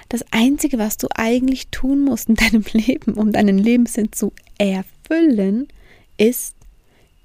Das 0.09 0.25
Einzige, 0.31 0.79
was 0.79 0.99
du 0.99 1.09
eigentlich 1.15 1.69
tun 1.69 2.05
musst 2.05 2.29
in 2.29 2.35
deinem 2.35 2.65
Leben, 2.73 3.15
um 3.15 3.33
deinen 3.33 3.59
Lebenssinn 3.59 4.13
zu 4.13 4.33
erfüllen, 4.59 5.69
ist 6.19 6.55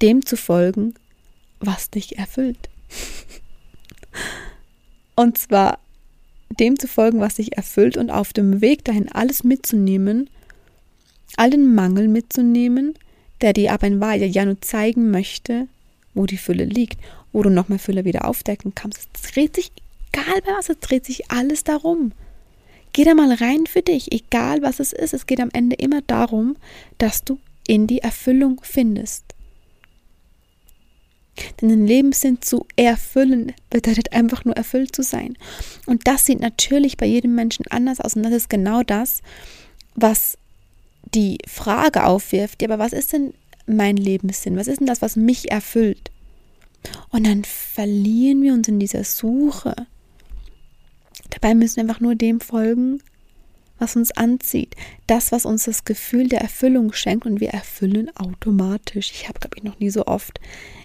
dem 0.02 0.26
zu 0.26 0.38
folgen, 0.38 0.94
was 1.60 1.90
dich 1.90 2.18
erfüllt. 2.18 2.70
Und 5.18 5.40
zwar 5.40 5.80
dem 6.60 6.78
zu 6.78 6.88
folgen, 6.88 7.20
was 7.20 7.36
dich 7.36 7.58
erfüllt 7.58 7.98
und 7.98 8.12
auf 8.12 8.34
dem 8.34 8.62
Weg 8.62 8.86
dahin 8.86 9.12
alles 9.12 9.44
mitzunehmen, 9.44 10.30
allen 11.36 11.74
Mangel 11.74 12.08
mitzunehmen, 12.08 12.94
der 13.42 13.54
dir 13.54 13.74
aber 13.74 13.88
in 13.88 14.00
Wahrheit 14.00 14.22
ja 14.22 14.46
nur 14.46 14.62
zeigen 14.62 15.10
möchte, 15.10 15.68
wo 16.14 16.28
die 16.28 16.38
Fülle 16.38 16.66
liegt, 16.66 17.00
wo 17.34 17.42
du 17.42 17.50
noch 17.50 17.68
mehr 17.68 17.80
Fülle 17.80 18.06
wieder 18.06 18.26
aufdecken 18.26 18.76
kannst. 18.76 19.10
Es 19.16 19.32
dreht 19.34 19.56
sich, 19.56 19.72
egal 20.14 20.42
bei 20.46 20.52
was, 20.56 20.70
es 20.70 20.80
dreht 20.80 21.06
sich 21.06 21.32
alles 21.32 21.64
darum. 21.64 22.12
Geh 22.94 23.04
da 23.04 23.16
mal 23.16 23.34
rein 23.34 23.66
für 23.66 23.82
dich, 23.82 24.12
egal 24.12 24.62
was 24.62 24.80
es 24.80 24.94
ist. 24.94 25.16
Es 25.16 25.26
geht 25.26 25.42
am 25.42 25.50
Ende 25.52 25.76
immer 25.78 26.02
darum, 26.06 26.58
dass 27.00 27.24
du 27.24 27.40
in 27.68 27.88
die 27.88 28.00
Erfüllung 28.00 28.62
findest. 28.64 29.26
Denn 31.62 31.70
den 31.70 31.86
Lebenssinn 31.86 32.42
zu 32.42 32.66
erfüllen 32.76 33.54
bedeutet 33.70 34.14
einfach 34.14 34.46
nur 34.46 34.56
erfüllt 34.56 34.96
zu 34.96 35.04
sein. 35.04 35.38
Und 35.86 36.08
das 36.08 36.26
sieht 36.26 36.40
natürlich 36.40 36.98
bei 36.98 37.06
jedem 37.06 37.36
Menschen 37.36 37.66
anders 37.70 38.00
aus. 38.00 38.16
Und 38.16 38.24
das 38.24 38.34
ist 38.34 38.50
genau 38.50 38.84
das, 38.84 39.22
was 39.96 40.38
die 41.14 41.38
Frage 41.48 42.06
aufwirft. 42.06 42.62
Ja, 42.62 42.70
aber 42.70 42.80
was 42.80 42.94
ist 42.94 43.14
denn 43.14 43.34
mein 43.66 43.98
Lebenssinn? 43.98 44.58
Was 44.58 44.68
ist 44.68 44.80
denn 44.80 44.88
das, 44.88 45.02
was 45.02 45.16
mich 45.16 45.52
erfüllt? 45.52 46.12
Und 47.10 47.28
dann 47.28 47.44
verlieren 47.44 48.42
wir 48.42 48.54
uns 48.54 48.68
in 48.68 48.80
dieser 48.80 49.04
Suche. 49.04 49.76
Dabei 51.30 51.56
müssen 51.56 51.78
wir 51.78 51.84
einfach 51.84 52.00
nur 52.00 52.16
dem 52.16 52.40
folgen, 52.40 53.02
was 53.80 53.96
uns 53.96 54.12
anzieht. 54.12 54.76
Das, 55.06 55.32
was 55.32 55.46
uns 55.46 55.66
das 55.66 55.86
Gefühl 55.86 56.28
der 56.30 56.42
Erfüllung 56.42 56.94
schenkt 56.94 57.26
und 57.26 57.40
wir 57.40 57.50
erfüllen 57.50 58.16
automatisch. 58.16 59.12
Ich 59.12 59.28
habe, 59.28 59.40
glaube 59.40 59.58
ich, 59.58 59.64
noch 59.64 59.80
nie 59.80 59.90
so 59.90 60.06
oft 60.06 60.40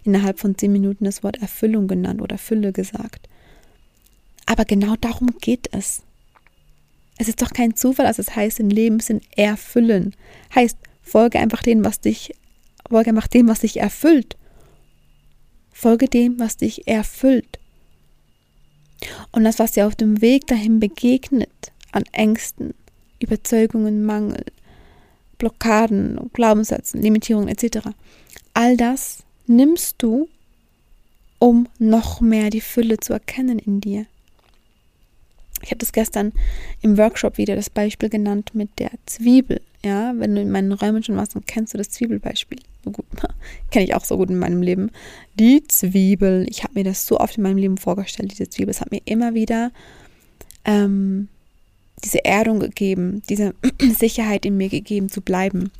innerhalb 0.05 0.39
von 0.39 0.57
zehn 0.57 0.73
Minuten 0.73 1.05
das 1.05 1.23
Wort 1.23 1.41
Erfüllung 1.41 1.89
genannt 1.89 2.21
oder 2.21 2.39
Fülle 2.39 2.73
gesagt. 2.73 3.29
Aber 4.47 4.65
genau 4.65 4.97
darum 5.01 5.35
geht 5.41 5.69
es. 5.73 6.03
Es 7.19 7.29
ist 7.29 7.43
doch 7.43 7.51
kein 7.51 7.77
Zufall, 7.77 8.07
dass 8.07 8.19
es 8.19 8.35
heißt, 8.35 8.61
im 8.61 8.69
Lebenssinn 8.69 9.21
erfüllen. 9.37 10.15
Heißt, 10.55 10.77
folge 11.03 11.39
einfach 11.39 11.63
dem, 11.63 11.85
was 11.85 12.01
dich, 12.01 12.35
folge 12.89 13.11
einfach 13.11 13.29
dem, 13.29 13.49
was 13.49 13.61
dich 13.61 13.79
erfüllt. 13.79 14.37
Folge 15.73 16.09
dem, 16.09 16.39
was 16.39 16.57
dich 16.57 16.87
erfüllt. 16.87 17.59
Und 19.31 19.45
das, 19.45 19.59
was 19.59 19.73
dir 19.73 19.87
auf 19.87 19.97
dem 19.97 20.21
Weg 20.21 20.47
dahin 20.47 20.81
begegnet, 20.81 21.73
an 21.93 22.05
Ängsten, 22.13 22.75
Überzeugungen, 23.23 24.05
Mangel, 24.05 24.45
Blockaden, 25.39 26.31
Glaubenssätzen, 26.33 27.03
Limitierungen 27.03 27.49
etc., 27.49 27.89
all 28.55 28.77
das 28.77 29.25
nimmst 29.47 29.97
du, 29.99 30.29
um 31.39 31.69
noch 31.79 32.21
mehr 32.21 32.51
die 32.51 32.61
Fülle 32.61 32.99
zu 32.99 33.13
erkennen 33.13 33.59
in 33.59 33.81
dir. 33.81 34.07
Ich 35.63 35.71
habe 35.71 35.79
das 35.79 35.93
gestern 35.93 36.33
im 36.81 36.99
Workshop 36.99 37.39
wieder 37.39 37.55
das 37.55 37.71
Beispiel 37.71 38.09
genannt 38.09 38.51
mit 38.55 38.79
der 38.79 38.91
Zwiebel. 39.07 39.61
Ja, 39.85 40.13
wenn 40.17 40.35
du 40.35 40.41
in 40.41 40.51
meinen 40.51 40.73
Räumen 40.73 41.03
schon 41.03 41.17
warst, 41.17 41.35
dann 41.35 41.47
kennst 41.47 41.75
du 41.75 41.79
das 41.79 41.91
Zwiebelbeispiel. 41.91 42.59
So 42.85 42.91
gut, 42.91 43.07
kenne 43.71 43.85
ich 43.85 43.95
auch 43.95 44.05
so 44.05 44.17
gut 44.17 44.31
in 44.31 44.39
meinem 44.39 44.63
Leben. 44.63 44.91
Die 45.39 45.63
Zwiebel. 45.67 46.47
Ich 46.49 46.63
habe 46.63 46.75
mir 46.75 46.85
das 46.85 47.07
so 47.07 47.19
oft 47.19 47.37
in 47.37 47.43
meinem 47.43 47.59
Leben 47.59 47.79
vorgestellt, 47.79 48.33
diese 48.33 48.49
Zwiebel. 48.49 48.71
Es 48.71 48.81
hat 48.81 48.91
mir 48.91 49.03
immer 49.05 49.35
wieder 49.35 49.71
ähm, 50.65 51.29
diese 52.05 52.25
Erdung 52.25 52.61
gegeben, 52.61 53.23
diese 53.29 53.55
Sicherheit 53.81 54.45
in 54.45 54.57
mir 54.57 54.69
gegeben, 54.69 55.09
zu 55.09 55.21
bleiben. 55.21 55.71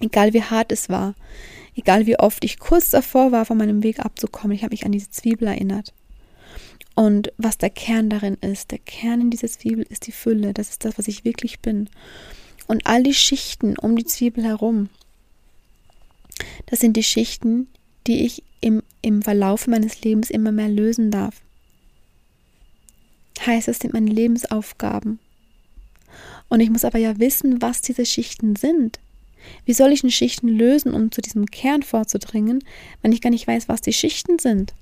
Egal 0.00 0.32
wie 0.32 0.42
hart 0.42 0.72
es 0.72 0.88
war, 0.88 1.14
egal 1.76 2.06
wie 2.06 2.18
oft 2.18 2.44
ich 2.44 2.58
kurz 2.58 2.90
davor 2.90 3.32
war, 3.32 3.44
von 3.44 3.58
meinem 3.58 3.82
Weg 3.82 4.00
abzukommen, 4.00 4.56
ich 4.56 4.62
habe 4.62 4.72
mich 4.72 4.84
an 4.84 4.92
diese 4.92 5.10
Zwiebel 5.10 5.48
erinnert. 5.48 5.92
Und 6.94 7.32
was 7.38 7.58
der 7.58 7.70
Kern 7.70 8.08
darin 8.08 8.34
ist, 8.40 8.70
der 8.70 8.78
Kern 8.78 9.20
in 9.20 9.30
dieser 9.30 9.48
Zwiebel 9.48 9.84
ist 9.88 10.06
die 10.06 10.12
Fülle, 10.12 10.52
das 10.52 10.70
ist 10.70 10.84
das, 10.84 10.98
was 10.98 11.08
ich 11.08 11.24
wirklich 11.24 11.60
bin. 11.60 11.88
Und 12.66 12.86
all 12.86 13.02
die 13.02 13.14
Schichten 13.14 13.76
um 13.78 13.96
die 13.96 14.04
Zwiebel 14.04 14.44
herum, 14.44 14.88
das 16.66 16.80
sind 16.80 16.96
die 16.96 17.02
Schichten, 17.02 17.68
die 18.06 18.24
ich 18.24 18.42
im, 18.60 18.82
im 19.02 19.22
Verlauf 19.22 19.66
meines 19.66 20.02
Lebens 20.02 20.30
immer 20.30 20.52
mehr 20.52 20.68
lösen 20.68 21.10
darf. 21.10 21.40
Heißt, 23.44 23.68
es 23.68 23.80
sind 23.80 23.92
meine 23.92 24.10
Lebensaufgaben. 24.10 25.18
Und 26.48 26.60
ich 26.60 26.70
muss 26.70 26.84
aber 26.84 26.98
ja 26.98 27.18
wissen, 27.18 27.60
was 27.62 27.82
diese 27.82 28.06
Schichten 28.06 28.56
sind. 28.56 29.00
Wie 29.64 29.74
soll 29.74 29.92
ich 29.92 30.02
eine 30.02 30.12
Schichten 30.12 30.48
lösen, 30.48 30.94
um 30.94 31.10
zu 31.10 31.20
diesem 31.20 31.46
Kern 31.46 31.82
vorzudringen, 31.82 32.64
wenn 33.02 33.12
ich 33.12 33.20
gar 33.20 33.30
nicht 33.30 33.46
weiß, 33.46 33.68
was 33.68 33.80
die 33.80 33.92
Schichten 33.92 34.38
sind? 34.38 34.74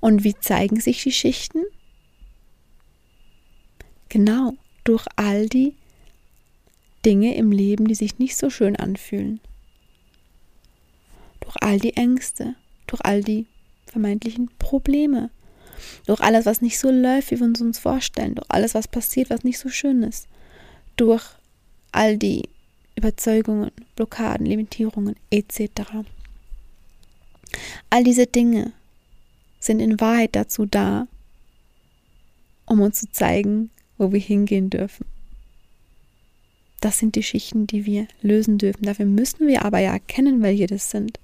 Und 0.00 0.24
wie 0.24 0.34
zeigen 0.34 0.80
sich 0.80 1.02
die 1.02 1.12
Schichten? 1.12 1.62
Genau, 4.08 4.54
durch 4.84 5.06
all 5.16 5.48
die 5.48 5.74
Dinge 7.04 7.36
im 7.36 7.52
Leben, 7.52 7.86
die 7.86 7.94
sich 7.94 8.18
nicht 8.18 8.36
so 8.36 8.50
schön 8.50 8.76
anfühlen. 8.76 9.40
Durch 11.40 11.56
all 11.60 11.78
die 11.78 11.96
Ängste, 11.96 12.54
durch 12.86 13.04
all 13.04 13.22
die 13.22 13.46
vermeintlichen 13.86 14.50
Probleme, 14.58 15.30
durch 16.06 16.20
alles, 16.20 16.46
was 16.46 16.62
nicht 16.62 16.78
so 16.78 16.90
läuft, 16.90 17.30
wie 17.30 17.38
wir 17.38 17.46
uns 17.46 17.60
uns 17.60 17.78
vorstellen, 17.78 18.36
durch 18.36 18.46
alles, 18.50 18.74
was 18.74 18.88
passiert, 18.88 19.30
was 19.30 19.44
nicht 19.44 19.58
so 19.58 19.68
schön 19.68 20.02
ist, 20.02 20.28
durch 20.96 21.24
all 21.92 22.18
die 22.18 22.48
Überzeugungen, 22.96 23.70
Blockaden, 23.96 24.46
Limitierungen 24.46 25.16
etc. 25.30 25.70
All 27.90 28.04
diese 28.04 28.26
Dinge 28.26 28.72
sind 29.58 29.80
in 29.80 30.00
Wahrheit 30.00 30.36
dazu 30.36 30.66
da, 30.66 31.06
um 32.66 32.80
uns 32.80 33.00
zu 33.00 33.10
zeigen, 33.10 33.70
wo 33.98 34.12
wir 34.12 34.20
hingehen 34.20 34.70
dürfen. 34.70 35.06
Das 36.80 36.98
sind 36.98 37.16
die 37.16 37.22
Schichten, 37.22 37.66
die 37.66 37.86
wir 37.86 38.06
lösen 38.20 38.58
dürfen. 38.58 38.84
Dafür 38.84 39.06
müssen 39.06 39.46
wir 39.46 39.64
aber 39.64 39.78
ja 39.78 39.92
erkennen, 39.92 40.42
welche 40.42 40.66
das 40.66 40.90
sind. 40.90 41.18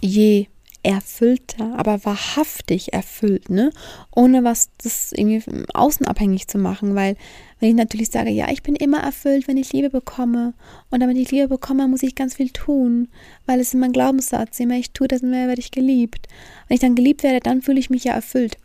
Je 0.00 0.46
erfüllter, 0.82 1.74
aber 1.76 2.04
wahrhaftig 2.04 2.92
erfüllt, 2.92 3.50
ne? 3.50 3.70
Ohne 4.14 4.44
was 4.44 4.70
das 4.82 5.12
irgendwie 5.12 5.42
außen 5.74 6.06
abhängig 6.06 6.48
zu 6.48 6.58
machen, 6.58 6.94
weil 6.94 7.16
wenn 7.58 7.70
ich 7.70 7.74
natürlich 7.74 8.10
sage, 8.10 8.30
ja, 8.30 8.50
ich 8.50 8.62
bin 8.62 8.74
immer 8.74 9.00
erfüllt, 9.00 9.46
wenn 9.46 9.58
ich 9.58 9.72
Liebe 9.72 9.90
bekomme 9.90 10.54
und 10.90 11.00
damit 11.00 11.18
ich 11.18 11.30
Liebe 11.30 11.48
bekomme, 11.48 11.86
muss 11.88 12.02
ich 12.02 12.14
ganz 12.14 12.34
viel 12.34 12.50
tun, 12.50 13.08
weil 13.44 13.60
es 13.60 13.68
ist 13.68 13.80
mein 13.80 13.92
Glaubenssatz, 13.92 14.58
je 14.58 14.66
mehr 14.66 14.78
ich 14.78 14.92
tue, 14.92 15.08
desto 15.08 15.26
mehr 15.26 15.48
werde 15.48 15.60
ich 15.60 15.70
geliebt. 15.70 16.26
Wenn 16.66 16.76
ich 16.76 16.80
dann 16.80 16.94
geliebt 16.94 17.22
werde, 17.22 17.40
dann 17.40 17.60
fühle 17.60 17.78
ich 17.80 17.90
mich 17.90 18.04
ja 18.04 18.14
erfüllt. 18.14 18.56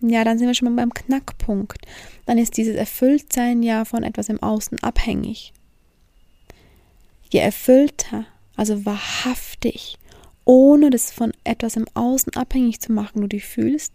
ja, 0.00 0.22
dann 0.22 0.38
sind 0.38 0.46
wir 0.46 0.54
schon 0.54 0.72
mal 0.72 0.82
beim 0.82 0.94
Knackpunkt. 0.94 1.78
Dann 2.26 2.38
ist 2.38 2.56
dieses 2.56 2.76
Erfülltsein 2.76 3.62
ja 3.62 3.84
von 3.84 4.04
etwas 4.04 4.28
im 4.28 4.42
Außen 4.42 4.80
abhängig. 4.82 5.52
Je 7.30 7.40
erfüllter, 7.40 8.26
also 8.54 8.84
wahrhaftig, 8.86 9.96
ohne 10.44 10.90
das 10.90 11.10
von 11.10 11.32
etwas 11.44 11.76
im 11.76 11.86
Außen 11.94 12.34
abhängig 12.34 12.80
zu 12.80 12.92
machen, 12.92 13.22
du 13.22 13.28
dich 13.28 13.44
fühlst, 13.44 13.92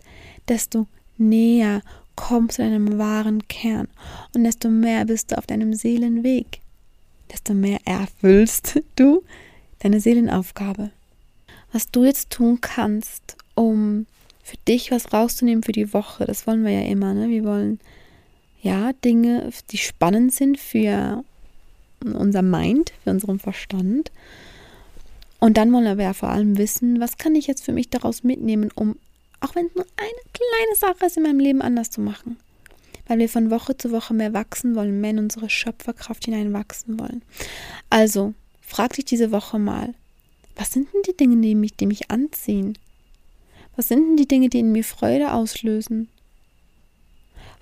desto 0.48 0.88
näher 1.18 1.82
kommst 2.16 2.58
du 2.58 2.64
deinem 2.64 2.98
wahren 2.98 3.48
Kern 3.48 3.88
und 4.34 4.44
desto 4.44 4.70
mehr 4.70 5.06
bist 5.06 5.32
du 5.32 5.38
auf 5.38 5.48
deinem 5.48 5.74
Seelenweg, 5.74 6.60
desto 7.32 7.54
mehr 7.54 7.80
erfüllst 7.86 8.82
du 8.96 9.24
deine 9.80 10.00
Seelenaufgabe. 10.00 10.92
Was 11.72 11.92
du 11.92 12.04
jetzt 12.04 12.32
tun 12.32 12.60
kannst, 12.62 13.38
um 13.56 14.06
für 14.44 14.58
dich 14.68 14.92
was 14.92 15.14
rauszunehmen 15.14 15.64
für 15.64 15.72
die 15.72 15.94
Woche, 15.94 16.26
das 16.26 16.48
wollen 16.48 16.66
wir 16.66 16.72
ja 16.72 16.82
immer, 16.82 17.14
ne? 17.14 17.30
Wir 17.30 17.44
wollen 17.44 17.80
ja 18.62 18.92
Dinge, 18.94 19.52
die 19.70 19.78
spannend 19.78 20.34
sind 20.34 20.60
für 20.60 21.24
unser 22.04 22.42
Mind, 22.42 22.92
für 23.04 23.12
unseren 23.12 23.40
Verstand. 23.40 24.12
Und 25.40 25.58
dann 25.58 25.72
wollen 25.72 25.98
wir 25.98 26.04
ja 26.04 26.14
vor 26.14 26.30
allem 26.30 26.58
wissen, 26.58 27.00
was 27.00 27.18
kann 27.18 27.36
ich 27.36 27.48
jetzt 27.48 27.64
für 27.64 27.72
mich 27.72 27.90
daraus 27.90 28.24
mitnehmen, 28.24 28.72
um 28.76 28.98
auch 29.40 29.56
wenn 29.56 29.68
es 29.68 29.76
nur 29.76 29.86
eine 29.96 30.34
kleine 30.34 30.76
Sache 30.76 31.06
ist 31.06 31.18
in 31.18 31.24
meinem 31.24 31.40
Leben 31.40 31.62
anders 31.62 31.90
zu 31.90 32.02
machen. 32.02 32.38
Weil 33.08 33.20
wir 33.20 33.30
von 33.30 33.50
Woche 33.50 33.78
zu 33.78 33.92
Woche 33.92 34.14
mehr 34.14 34.34
wachsen 34.34 34.76
wollen, 34.76 35.00
mehr 35.00 35.12
in 35.12 35.20
unsere 35.20 35.50
Schöpferkraft 35.50 36.26
hineinwachsen 36.26 37.00
wollen. 37.00 37.24
Also, 37.90 38.34
frag 38.62 38.94
dich 38.94 39.06
diese 39.06 39.32
Woche 39.32 39.58
mal, 39.58 39.94
was 40.56 40.74
sind 40.74 40.94
denn 40.94 41.02
die 41.08 41.16
Dinge, 41.16 41.42
die 41.42 41.56
mich, 41.56 41.76
die 41.76 41.88
mich 41.88 42.12
anziehen? 42.12 42.78
Was 43.76 43.88
sind 43.88 44.10
denn 44.10 44.18
die 44.18 44.28
Dinge, 44.28 44.50
die 44.50 44.60
in 44.60 44.74
mir 44.74 44.84
Freude 44.84 45.32
auslösen? 45.32 46.10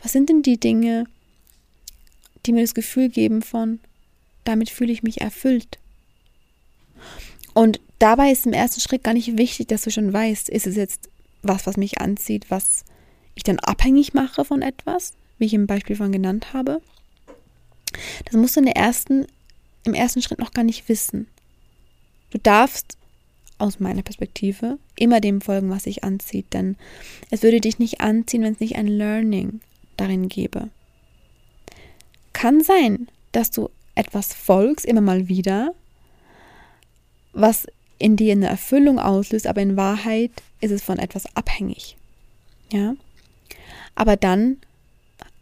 Was 0.01 0.13
sind 0.13 0.29
denn 0.29 0.41
die 0.41 0.59
Dinge, 0.59 1.05
die 2.45 2.53
mir 2.53 2.61
das 2.61 2.73
Gefühl 2.73 3.09
geben 3.09 3.43
von, 3.43 3.79
damit 4.43 4.69
fühle 4.69 4.91
ich 4.91 5.03
mich 5.03 5.21
erfüllt? 5.21 5.77
Und 7.57 7.79
dabei 7.97 8.31
ist 8.31 8.45
im 8.45 8.53
ersten 8.53 8.79
Schritt 8.81 9.03
gar 9.03 9.15
nicht 9.15 9.35
wichtig, 9.35 9.67
dass 9.69 9.81
du 9.81 9.89
schon 9.89 10.13
weißt, 10.13 10.47
ist 10.47 10.67
es 10.67 10.75
jetzt 10.75 11.09
was, 11.41 11.65
was 11.65 11.75
mich 11.75 11.99
anzieht, 11.99 12.51
was 12.51 12.85
ich 13.33 13.41
dann 13.41 13.57
abhängig 13.57 14.13
mache 14.13 14.45
von 14.45 14.61
etwas, 14.61 15.13
wie 15.39 15.45
ich 15.45 15.55
im 15.55 15.65
Beispiel 15.65 15.95
von 15.95 16.11
genannt 16.11 16.53
habe. 16.53 16.83
Das 18.25 18.35
musst 18.35 18.55
du 18.55 18.59
in 18.59 18.67
der 18.67 18.75
ersten, 18.75 19.25
im 19.85 19.95
ersten 19.95 20.21
Schritt 20.21 20.37
noch 20.37 20.51
gar 20.51 20.63
nicht 20.63 20.87
wissen. 20.87 21.25
Du 22.29 22.37
darfst 22.37 22.95
aus 23.57 23.79
meiner 23.79 24.03
Perspektive 24.03 24.77
immer 24.95 25.19
dem 25.19 25.41
folgen, 25.41 25.71
was 25.71 25.85
sich 25.85 26.03
anzieht, 26.03 26.53
denn 26.53 26.75
es 27.31 27.41
würde 27.41 27.59
dich 27.59 27.79
nicht 27.79 28.01
anziehen, 28.01 28.43
wenn 28.43 28.53
es 28.53 28.59
nicht 28.59 28.75
ein 28.75 28.85
Learning 28.85 29.61
darin 29.95 30.29
gäbe. 30.29 30.69
Kann 32.33 32.61
sein, 32.61 33.07
dass 33.31 33.49
du 33.49 33.71
etwas 33.95 34.31
folgst, 34.35 34.85
immer 34.85 35.01
mal 35.01 35.27
wieder, 35.27 35.73
was 37.37 37.67
in 37.99 38.15
dir 38.15 38.31
eine 38.31 38.47
Erfüllung 38.47 38.99
auslöst, 38.99 39.47
aber 39.47 39.61
in 39.61 39.77
Wahrheit 39.77 40.31
ist 40.59 40.71
es 40.71 40.83
von 40.83 40.99
etwas 40.99 41.35
abhängig. 41.35 41.97
Ja? 42.71 42.95
Aber 43.95 44.15
dann 44.15 44.57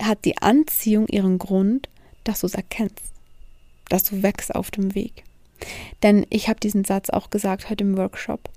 hat 0.01 0.25
die 0.25 0.37
Anziehung 0.37 1.07
ihren 1.07 1.37
Grund, 1.37 1.89
dass 2.23 2.41
du 2.41 2.47
es 2.47 2.55
erkennst, 2.55 3.01
dass 3.89 4.03
du 4.03 4.23
wächst 4.23 4.53
auf 4.53 4.71
dem 4.71 4.95
Weg. 4.95 5.23
Denn 6.03 6.25
ich 6.29 6.49
habe 6.49 6.59
diesen 6.59 6.83
Satz 6.83 7.09
auch 7.09 7.29
gesagt 7.29 7.69
heute 7.69 7.83
im 7.83 7.97
Workshop. 7.97 8.49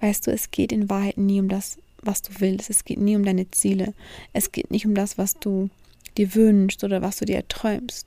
Weißt 0.00 0.26
du, 0.26 0.30
es 0.30 0.50
geht 0.50 0.72
in 0.72 0.88
Wahrheit 0.88 1.18
nie 1.18 1.40
um 1.40 1.48
das, 1.48 1.78
was 2.02 2.22
du 2.22 2.32
willst. 2.38 2.70
Es 2.70 2.84
geht 2.84 2.98
nie 2.98 3.16
um 3.16 3.24
deine 3.24 3.50
Ziele. 3.50 3.92
Es 4.32 4.52
geht 4.52 4.70
nicht 4.70 4.86
um 4.86 4.94
das, 4.94 5.18
was 5.18 5.34
du 5.34 5.68
dir 6.16 6.34
wünschst 6.34 6.84
oder 6.84 7.02
was 7.02 7.18
du 7.18 7.26
dir 7.26 7.46
träumst. 7.48 8.06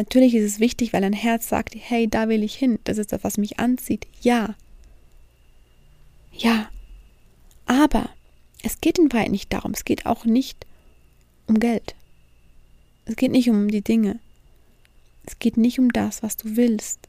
Natürlich 0.00 0.34
ist 0.34 0.54
es 0.54 0.60
wichtig, 0.60 0.94
weil 0.94 1.02
dein 1.02 1.12
Herz 1.12 1.50
sagt, 1.50 1.74
hey, 1.78 2.08
da 2.08 2.30
will 2.30 2.42
ich 2.42 2.54
hin. 2.54 2.78
Das 2.84 2.96
ist 2.96 3.12
das, 3.12 3.22
was 3.22 3.36
mich 3.36 3.58
anzieht. 3.58 4.06
Ja. 4.22 4.54
Ja. 6.32 6.70
Aber 7.66 8.08
es 8.62 8.80
geht 8.80 8.98
in 8.98 9.12
Wahrheit 9.12 9.30
nicht 9.30 9.52
darum. 9.52 9.72
Es 9.72 9.84
geht 9.84 10.06
auch 10.06 10.24
nicht 10.24 10.64
um 11.46 11.60
Geld. 11.60 11.94
Es 13.04 13.14
geht 13.16 13.30
nicht 13.30 13.50
um 13.50 13.68
die 13.68 13.82
Dinge. 13.82 14.20
Es 15.26 15.38
geht 15.38 15.58
nicht 15.58 15.78
um 15.78 15.92
das, 15.92 16.22
was 16.22 16.38
du 16.38 16.56
willst. 16.56 17.00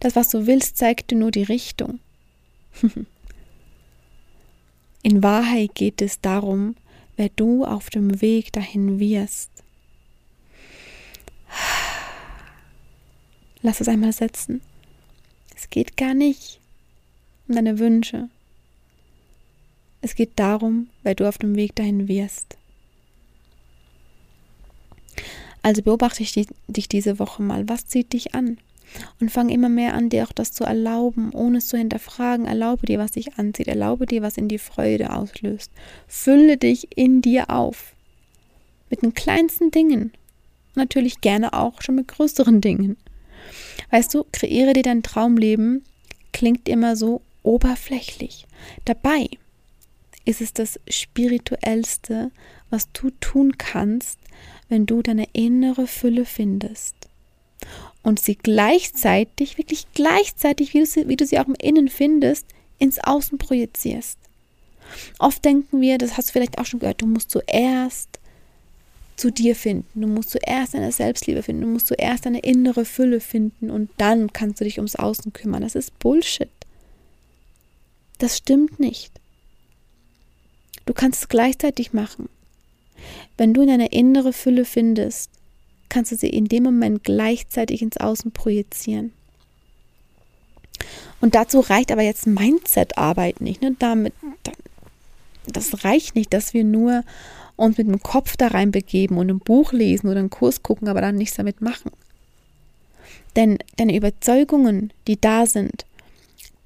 Das, 0.00 0.14
was 0.14 0.28
du 0.28 0.46
willst, 0.46 0.76
zeigt 0.76 1.12
dir 1.12 1.16
nur 1.16 1.30
die 1.30 1.44
Richtung. 1.44 1.98
in 5.02 5.22
Wahrheit 5.22 5.74
geht 5.74 6.02
es 6.02 6.20
darum, 6.20 6.76
wer 7.16 7.30
du 7.30 7.64
auf 7.64 7.88
dem 7.88 8.20
Weg 8.20 8.52
dahin 8.52 9.00
wirst. 9.00 9.51
Lass 13.62 13.80
es 13.80 13.88
einmal 13.88 14.12
setzen. 14.12 14.60
Es 15.56 15.70
geht 15.70 15.96
gar 15.96 16.14
nicht 16.14 16.60
um 17.48 17.54
deine 17.54 17.78
Wünsche. 17.78 18.28
Es 20.00 20.16
geht 20.16 20.32
darum, 20.36 20.88
wer 21.04 21.14
du 21.14 21.28
auf 21.28 21.38
dem 21.38 21.54
Weg 21.54 21.76
dahin 21.76 22.08
wirst. 22.08 22.56
Also 25.62 25.82
beobachte 25.82 26.24
ich 26.24 26.32
dich 26.32 26.88
diese 26.88 27.20
Woche 27.20 27.42
mal. 27.42 27.68
Was 27.68 27.86
zieht 27.86 28.12
dich 28.12 28.34
an? 28.34 28.58
Und 29.20 29.30
fang 29.30 29.48
immer 29.48 29.68
mehr 29.68 29.94
an, 29.94 30.10
dir 30.10 30.24
auch 30.24 30.32
das 30.32 30.52
zu 30.52 30.64
erlauben, 30.64 31.32
ohne 31.32 31.58
es 31.58 31.68
zu 31.68 31.78
hinterfragen. 31.78 32.46
Erlaube 32.46 32.86
dir, 32.86 32.98
was 32.98 33.12
dich 33.12 33.38
anzieht. 33.38 33.68
Erlaube 33.68 34.06
dir, 34.06 34.22
was 34.22 34.36
in 34.36 34.48
dir 34.48 34.58
Freude 34.58 35.14
auslöst. 35.14 35.70
Fülle 36.08 36.56
dich 36.56 36.96
in 36.96 37.22
dir 37.22 37.48
auf. 37.48 37.94
Mit 38.90 39.02
den 39.02 39.14
kleinsten 39.14 39.70
Dingen. 39.70 40.12
Natürlich 40.74 41.20
gerne 41.20 41.52
auch 41.52 41.80
schon 41.80 41.94
mit 41.94 42.08
größeren 42.08 42.60
Dingen. 42.60 42.96
Weißt 43.90 44.12
du, 44.14 44.24
kreiere 44.32 44.72
dir 44.72 44.82
dein 44.82 45.02
Traumleben 45.02 45.84
klingt 46.32 46.68
immer 46.68 46.96
so 46.96 47.20
oberflächlich. 47.42 48.46
Dabei 48.84 49.28
ist 50.24 50.40
es 50.40 50.52
das 50.52 50.80
Spirituellste, 50.88 52.30
was 52.70 52.90
du 52.92 53.10
tun 53.20 53.58
kannst, 53.58 54.18
wenn 54.68 54.86
du 54.86 55.02
deine 55.02 55.26
innere 55.32 55.86
Fülle 55.86 56.24
findest 56.24 56.94
und 58.02 58.20
sie 58.20 58.36
gleichzeitig, 58.36 59.58
wirklich 59.58 59.86
gleichzeitig, 59.94 60.74
wie 60.74 60.80
du 60.80 60.86
sie, 60.86 61.08
wie 61.08 61.16
du 61.16 61.26
sie 61.26 61.38
auch 61.38 61.46
im 61.46 61.54
Innen 61.54 61.88
findest, 61.88 62.46
ins 62.78 62.98
Außen 62.98 63.38
projizierst. 63.38 64.18
Oft 65.18 65.44
denken 65.44 65.80
wir, 65.80 65.98
das 65.98 66.16
hast 66.16 66.28
du 66.28 66.32
vielleicht 66.32 66.58
auch 66.58 66.66
schon 66.66 66.80
gehört, 66.80 67.02
du 67.02 67.06
musst 67.06 67.30
zuerst 67.30 68.11
zu 69.22 69.30
dir 69.30 69.54
finden, 69.54 70.00
du 70.00 70.08
musst 70.08 70.30
zuerst 70.30 70.74
deine 70.74 70.90
Selbstliebe 70.90 71.44
finden, 71.44 71.62
du 71.62 71.68
musst 71.68 71.86
zuerst 71.86 72.26
deine 72.26 72.40
innere 72.40 72.84
Fülle 72.84 73.20
finden 73.20 73.70
und 73.70 73.88
dann 73.96 74.32
kannst 74.32 74.60
du 74.60 74.64
dich 74.64 74.78
ums 74.78 74.96
Außen 74.96 75.32
kümmern. 75.32 75.62
Das 75.62 75.76
ist 75.76 75.96
Bullshit. 76.00 76.50
Das 78.18 78.36
stimmt 78.36 78.80
nicht. 78.80 79.12
Du 80.86 80.92
kannst 80.92 81.22
es 81.22 81.28
gleichzeitig 81.28 81.92
machen. 81.92 82.28
Wenn 83.36 83.54
du 83.54 83.62
in 83.62 83.68
deine 83.68 83.92
innere 83.92 84.32
Fülle 84.32 84.64
findest, 84.64 85.30
kannst 85.88 86.10
du 86.10 86.16
sie 86.16 86.30
in 86.30 86.46
dem 86.46 86.64
Moment 86.64 87.04
gleichzeitig 87.04 87.80
ins 87.80 87.98
Außen 87.98 88.32
projizieren. 88.32 89.12
Und 91.20 91.36
dazu 91.36 91.60
reicht 91.60 91.92
aber 91.92 92.02
jetzt 92.02 92.26
Mindset-Arbeit 92.26 93.40
nicht. 93.40 93.62
Ne? 93.62 93.76
Damit, 93.78 94.14
das 95.46 95.84
reicht 95.84 96.16
nicht, 96.16 96.34
dass 96.34 96.54
wir 96.54 96.64
nur 96.64 97.04
uns 97.56 97.78
mit 97.78 97.86
dem 97.86 98.02
Kopf 98.02 98.36
da 98.36 98.48
rein 98.48 98.70
begeben 98.70 99.18
und 99.18 99.30
ein 99.30 99.38
Buch 99.38 99.72
lesen 99.72 100.08
oder 100.08 100.20
einen 100.20 100.30
Kurs 100.30 100.62
gucken, 100.62 100.88
aber 100.88 101.00
dann 101.00 101.16
nichts 101.16 101.36
damit 101.36 101.60
machen. 101.60 101.90
Denn 103.36 103.58
deine 103.76 103.96
Überzeugungen, 103.96 104.92
die 105.06 105.20
da 105.20 105.46
sind, 105.46 105.86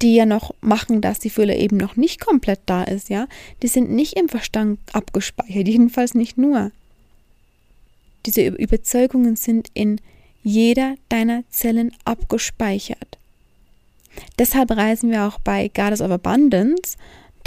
die 0.01 0.15
ja 0.15 0.25
noch 0.25 0.53
machen, 0.61 1.01
dass 1.01 1.19
die 1.19 1.29
Fülle 1.29 1.55
eben 1.55 1.77
noch 1.77 1.95
nicht 1.95 2.19
komplett 2.19 2.59
da 2.65 2.83
ist, 2.83 3.09
ja, 3.09 3.27
die 3.63 3.67
sind 3.67 3.89
nicht 3.89 4.13
im 4.17 4.29
Verstand 4.29 4.79
abgespeichert, 4.93 5.49
jedenfalls 5.67 6.13
nicht 6.13 6.37
nur. 6.37 6.71
Diese 8.25 8.45
Überzeugungen 8.45 9.35
sind 9.35 9.69
in 9.73 10.01
jeder 10.43 10.95
deiner 11.09 11.43
Zellen 11.49 11.91
abgespeichert. 12.05 13.17
Deshalb 14.39 14.71
reisen 14.71 15.11
wir 15.11 15.23
auch 15.25 15.39
bei 15.39 15.69
Goddess 15.69 16.01
of 16.01 16.11
Abundance, 16.11 16.97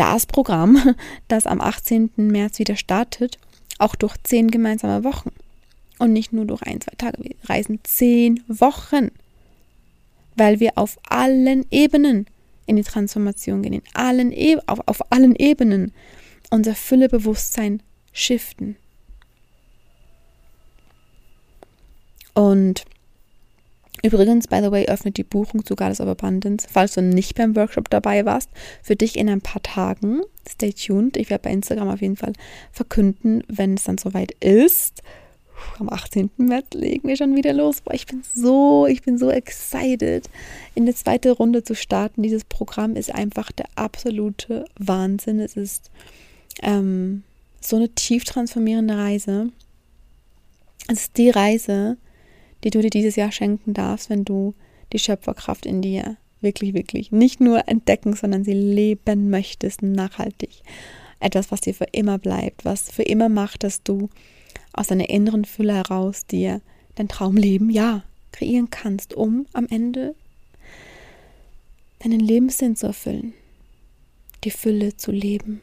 das 0.00 0.24
Programm, 0.24 0.96
das 1.28 1.46
am 1.46 1.60
18. 1.60 2.10
März 2.16 2.58
wieder 2.58 2.76
startet, 2.76 3.38
auch 3.78 3.94
durch 3.94 4.16
zehn 4.22 4.50
gemeinsame 4.50 5.04
Wochen. 5.04 5.30
Und 5.98 6.14
nicht 6.14 6.32
nur 6.32 6.46
durch 6.46 6.62
ein, 6.62 6.80
zwei 6.80 6.94
Tage. 6.96 7.22
Wir 7.22 7.36
reisen 7.44 7.80
zehn 7.82 8.42
Wochen. 8.48 9.10
Weil 10.36 10.58
wir 10.58 10.78
auf 10.78 10.98
allen 11.06 11.66
Ebenen 11.70 12.26
in 12.64 12.76
die 12.76 12.82
Transformation 12.82 13.60
gehen, 13.60 13.74
in 13.74 13.82
allen 13.92 14.32
e 14.32 14.56
auf, 14.66 14.80
auf 14.86 15.12
allen 15.12 15.36
Ebenen 15.36 15.92
unser 16.50 16.74
Füllebewusstsein 16.74 17.82
shiften. 18.12 18.76
Und 22.32 22.86
Übrigens, 24.02 24.48
by 24.48 24.60
the 24.62 24.70
way, 24.70 24.86
öffnet 24.86 25.16
die 25.16 25.24
Buchung 25.24 25.64
zu 25.64 25.76
Goddess 25.76 26.00
of 26.00 26.08
Abundance, 26.08 26.66
falls 26.70 26.94
du 26.94 27.02
nicht 27.02 27.34
beim 27.34 27.54
Workshop 27.54 27.90
dabei 27.90 28.24
warst, 28.24 28.48
für 28.82 28.96
dich 28.96 29.18
in 29.18 29.28
ein 29.28 29.42
paar 29.42 29.62
Tagen. 29.62 30.22
Stay 30.48 30.72
tuned. 30.72 31.16
Ich 31.16 31.28
werde 31.30 31.42
bei 31.44 31.52
Instagram 31.52 31.88
auf 31.88 32.00
jeden 32.00 32.16
Fall 32.16 32.32
verkünden, 32.72 33.42
wenn 33.48 33.74
es 33.74 33.84
dann 33.84 33.98
soweit 33.98 34.32
ist. 34.40 35.02
Am 35.78 35.90
18. 35.90 36.30
März 36.38 36.68
legen 36.72 37.06
wir 37.06 37.16
schon 37.16 37.36
wieder 37.36 37.52
los. 37.52 37.82
Boah, 37.82 37.92
ich 37.92 38.06
bin 38.06 38.22
so, 38.34 38.86
ich 38.86 39.02
bin 39.02 39.18
so 39.18 39.30
excited, 39.30 40.28
in 40.74 40.86
die 40.86 40.94
zweite 40.94 41.32
Runde 41.32 41.62
zu 41.62 41.74
starten. 41.74 42.22
Dieses 42.22 42.44
Programm 42.44 42.96
ist 42.96 43.14
einfach 43.14 43.52
der 43.52 43.66
absolute 43.74 44.64
Wahnsinn. 44.78 45.38
Es 45.38 45.56
ist 45.56 45.90
ähm, 46.62 47.22
so 47.60 47.76
eine 47.76 47.90
tief 47.90 48.24
transformierende 48.24 48.96
Reise. 48.96 49.50
Es 50.88 51.02
ist 51.02 51.18
die 51.18 51.30
Reise, 51.30 51.98
du 52.68 52.83
dir 52.83 52.90
dieses 52.90 53.16
Jahr 53.16 53.33
schenken 53.33 53.73
darfst, 53.73 54.11
wenn 54.11 54.25
du 54.25 54.55
die 54.92 54.99
Schöpferkraft 54.99 55.64
in 55.64 55.81
dir 55.81 56.16
wirklich, 56.40 56.75
wirklich 56.75 57.12
nicht 57.12 57.40
nur 57.40 57.68
entdecken, 57.68 58.14
sondern 58.14 58.44
sie 58.44 58.53
leben 58.53 59.31
möchtest, 59.31 59.83
nachhaltig. 59.83 60.62
Etwas, 61.20 61.51
was 61.51 61.61
dir 61.61 61.75
für 61.75 61.87
immer 61.92 62.18
bleibt, 62.18 62.64
was 62.64 62.90
für 62.90 63.03
immer 63.03 63.29
macht, 63.29 63.62
dass 63.62 63.83
du 63.83 64.09
aus 64.73 64.88
deiner 64.88 65.09
inneren 65.09 65.44
Fülle 65.44 65.75
heraus 65.75 66.27
dir 66.27 66.61
dein 66.94 67.09
Traumleben, 67.09 67.70
ja, 67.70 68.05
kreieren 68.33 68.70
kannst, 68.70 69.14
um 69.14 69.46
am 69.53 69.66
Ende 69.68 70.14
deinen 71.99 72.20
Lebenssinn 72.20 72.77
zu 72.77 72.87
erfüllen, 72.87 73.35
die 74.44 74.51
Fülle 74.51 74.96
zu 74.96 75.12
leben. 75.12 75.61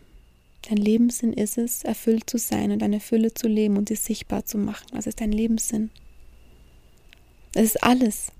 Dein 0.69 0.77
Lebenssinn 0.77 1.33
ist 1.33 1.57
es, 1.57 1.83
erfüllt 1.83 2.29
zu 2.29 2.37
sein 2.37 2.71
und 2.71 2.79
deine 2.81 2.99
Fülle 2.99 3.33
zu 3.33 3.47
leben 3.47 3.77
und 3.77 3.87
sie 3.87 3.95
sichtbar 3.95 4.45
zu 4.45 4.57
machen. 4.57 4.87
Das 4.91 5.07
ist 5.07 5.21
dein 5.21 5.31
Lebenssinn. 5.31 5.89
Es 7.53 7.63
ist 7.63 7.83
alles. 7.83 8.31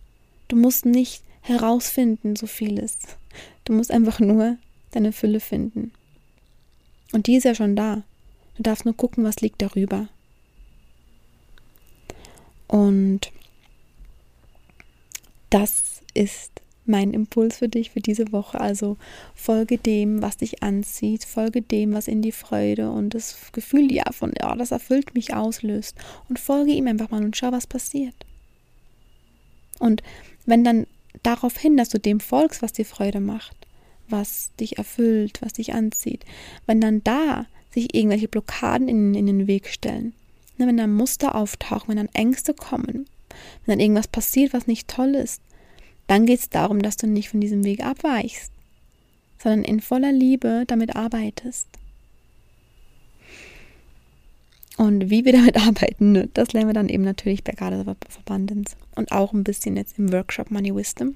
Du 0.48 0.56
musst 0.56 0.86
nicht 0.86 1.24
herausfinden, 1.42 2.36
so 2.36 2.48
vieles. 2.48 2.98
Du 3.66 3.74
musst 3.74 3.92
einfach 3.92 4.20
nur 4.20 4.58
deine 4.92 5.12
Fülle 5.12 5.40
finden. 5.40 5.92
Und 7.12 7.28
die 7.28 7.36
ist 7.36 7.44
ja 7.44 7.56
schon 7.56 7.76
da. 7.76 8.04
Du 8.58 8.64
darfst 8.64 8.86
nur 8.86 8.96
gucken, 8.96 9.24
was 9.24 9.42
liegt 9.42 9.62
darüber. 9.62 10.08
Und 12.68 13.32
das 15.50 16.02
ist 16.14 16.52
mein 16.86 17.14
Impuls 17.14 17.58
für 17.58 17.70
dich 17.70 17.92
für 17.92 18.00
diese 18.00 18.32
Woche. 18.32 18.60
Also 18.60 18.98
folge 19.36 19.78
dem, 19.78 20.22
was 20.22 20.38
dich 20.38 20.64
anzieht, 20.64 21.24
folge 21.24 21.62
dem, 21.62 21.94
was 21.94 22.08
in 22.08 22.22
die 22.22 22.32
Freude 22.32 22.92
und 22.92 23.14
das 23.14 23.52
Gefühl 23.52 23.92
ja 23.92 24.12
von, 24.12 24.34
ja, 24.40 24.56
das 24.56 24.72
erfüllt 24.72 25.14
mich 25.14 25.34
auslöst. 25.34 25.96
Und 26.30 26.40
folge 26.40 26.72
ihm 26.72 26.88
einfach 26.88 27.10
mal 27.10 27.24
und 27.24 27.38
schau, 27.38 27.52
was 27.52 27.68
passiert. 27.68 28.16
Und 29.80 30.04
wenn 30.46 30.64
dann 30.64 30.88
darauf 31.24 31.58
hin, 31.58 31.78
dass 31.78 31.90
du 31.90 32.00
dem 32.00 32.20
folgst, 32.20 32.62
was 32.62 32.74
dir 32.74 32.86
Freude 32.86 33.20
macht, 33.20 33.56
was 34.10 34.52
dich 34.60 34.78
erfüllt, 34.78 35.42
was 35.42 35.54
dich 35.54 35.74
anzieht, 35.74 36.26
wenn 36.66 36.82
dann 36.82 37.04
da 37.04 37.46
sich 37.72 37.94
irgendwelche 37.94 38.28
Blockaden 38.28 38.88
in, 38.88 39.14
in 39.14 39.26
den 39.26 39.48
Weg 39.48 39.68
stellen, 39.68 40.14
ne, 40.58 40.68
wenn 40.68 40.78
dann 40.78 40.94
Muster 40.94 41.36
auftauchen, 41.36 41.90
wenn 41.90 41.98
dann 41.98 42.10
Ängste 42.14 42.54
kommen, 42.54 43.06
wenn 43.66 43.74
dann 43.74 43.80
irgendwas 43.80 44.08
passiert, 44.08 44.54
was 44.54 44.68
nicht 44.68 44.88
toll 44.88 45.16
ist, 45.16 45.42
dann 46.08 46.26
geht 46.26 46.40
es 46.40 46.50
darum, 46.50 46.82
dass 46.82 46.98
du 46.98 47.08
nicht 47.08 47.30
von 47.30 47.42
diesem 47.42 47.64
Weg 47.66 47.84
abweichst, 47.84 48.52
sondern 49.42 49.64
in 49.64 49.82
voller 49.82 50.12
Liebe 50.12 50.64
damit 50.66 50.96
arbeitest. 50.96 51.68
Und 54.78 55.10
wie 55.10 55.26
wir 55.26 55.34
damit 55.34 55.58
arbeiten, 55.68 56.12
ne, 56.14 56.30
das 56.34 56.54
lernen 56.54 56.70
wir 56.70 56.74
dann 56.74 56.90
eben 56.90 57.04
natürlich 57.04 57.44
bei 57.44 57.54
Garde 57.54 57.84
Verbandens 58.10 58.78
und 58.96 59.12
auch 59.12 59.34
ein 59.34 59.44
bisschen 59.44 59.76
jetzt 59.76 60.00
im 60.00 60.12
Workshop 60.14 60.52
Money 60.52 60.74
Wisdom. 60.74 61.16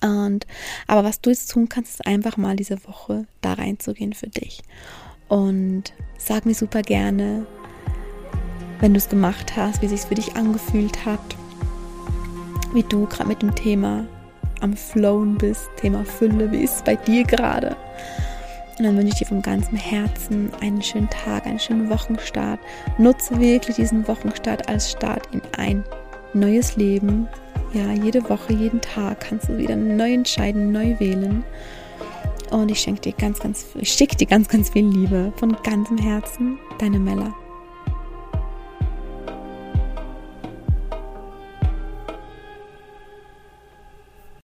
Und, 0.00 0.46
aber 0.86 1.04
was 1.04 1.20
du 1.20 1.30
jetzt 1.30 1.50
tun 1.50 1.68
kannst, 1.68 1.92
ist 1.92 2.06
einfach 2.06 2.36
mal 2.36 2.56
diese 2.56 2.84
Woche 2.86 3.26
da 3.40 3.54
reinzugehen 3.54 4.12
für 4.12 4.28
dich. 4.28 4.62
Und 5.28 5.92
sag 6.18 6.46
mir 6.46 6.54
super 6.54 6.82
gerne, 6.82 7.46
wenn 8.80 8.94
du 8.94 8.98
es 8.98 9.08
gemacht 9.08 9.56
hast, 9.56 9.82
wie 9.82 9.88
sich 9.88 10.00
es 10.00 10.06
für 10.06 10.14
dich 10.14 10.34
angefühlt 10.34 11.04
hat, 11.04 11.36
wie 12.74 12.82
du 12.82 13.06
gerade 13.06 13.28
mit 13.28 13.42
dem 13.42 13.54
Thema 13.54 14.06
am 14.60 14.76
Flown 14.76 15.36
bist, 15.38 15.68
Thema 15.76 16.04
Fülle, 16.04 16.50
wie 16.52 16.62
ist 16.62 16.76
es 16.76 16.82
bei 16.82 16.96
dir 16.96 17.24
gerade? 17.24 17.76
Und 18.82 18.88
dann 18.88 18.96
wünsche 18.96 19.12
ich 19.12 19.18
dir 19.20 19.26
von 19.26 19.42
ganzem 19.42 19.78
Herzen 19.78 20.50
einen 20.60 20.82
schönen 20.82 21.08
Tag, 21.08 21.46
einen 21.46 21.60
schönen 21.60 21.88
Wochenstart. 21.88 22.58
Nutze 22.98 23.38
wirklich 23.38 23.76
diesen 23.76 24.08
Wochenstart 24.08 24.68
als 24.68 24.90
Start 24.90 25.28
in 25.30 25.40
ein 25.56 25.84
neues 26.34 26.74
Leben. 26.74 27.28
Ja, 27.74 27.92
jede 27.92 28.28
Woche, 28.28 28.52
jeden 28.52 28.80
Tag 28.80 29.20
kannst 29.20 29.48
du 29.48 29.56
wieder 29.56 29.76
neu 29.76 30.14
entscheiden, 30.14 30.72
neu 30.72 30.98
wählen. 30.98 31.44
Und 32.50 32.72
ich 32.72 32.80
schenke 32.80 33.02
dir 33.02 33.12
ganz, 33.12 33.38
ganz, 33.38 33.66
ich 33.76 33.92
schicke 33.92 34.16
dir 34.16 34.26
ganz, 34.26 34.48
ganz 34.48 34.70
viel 34.70 34.88
Liebe 34.88 35.32
von 35.36 35.56
ganzem 35.62 35.98
Herzen. 35.98 36.58
Deine 36.80 36.98
Mella. 36.98 37.32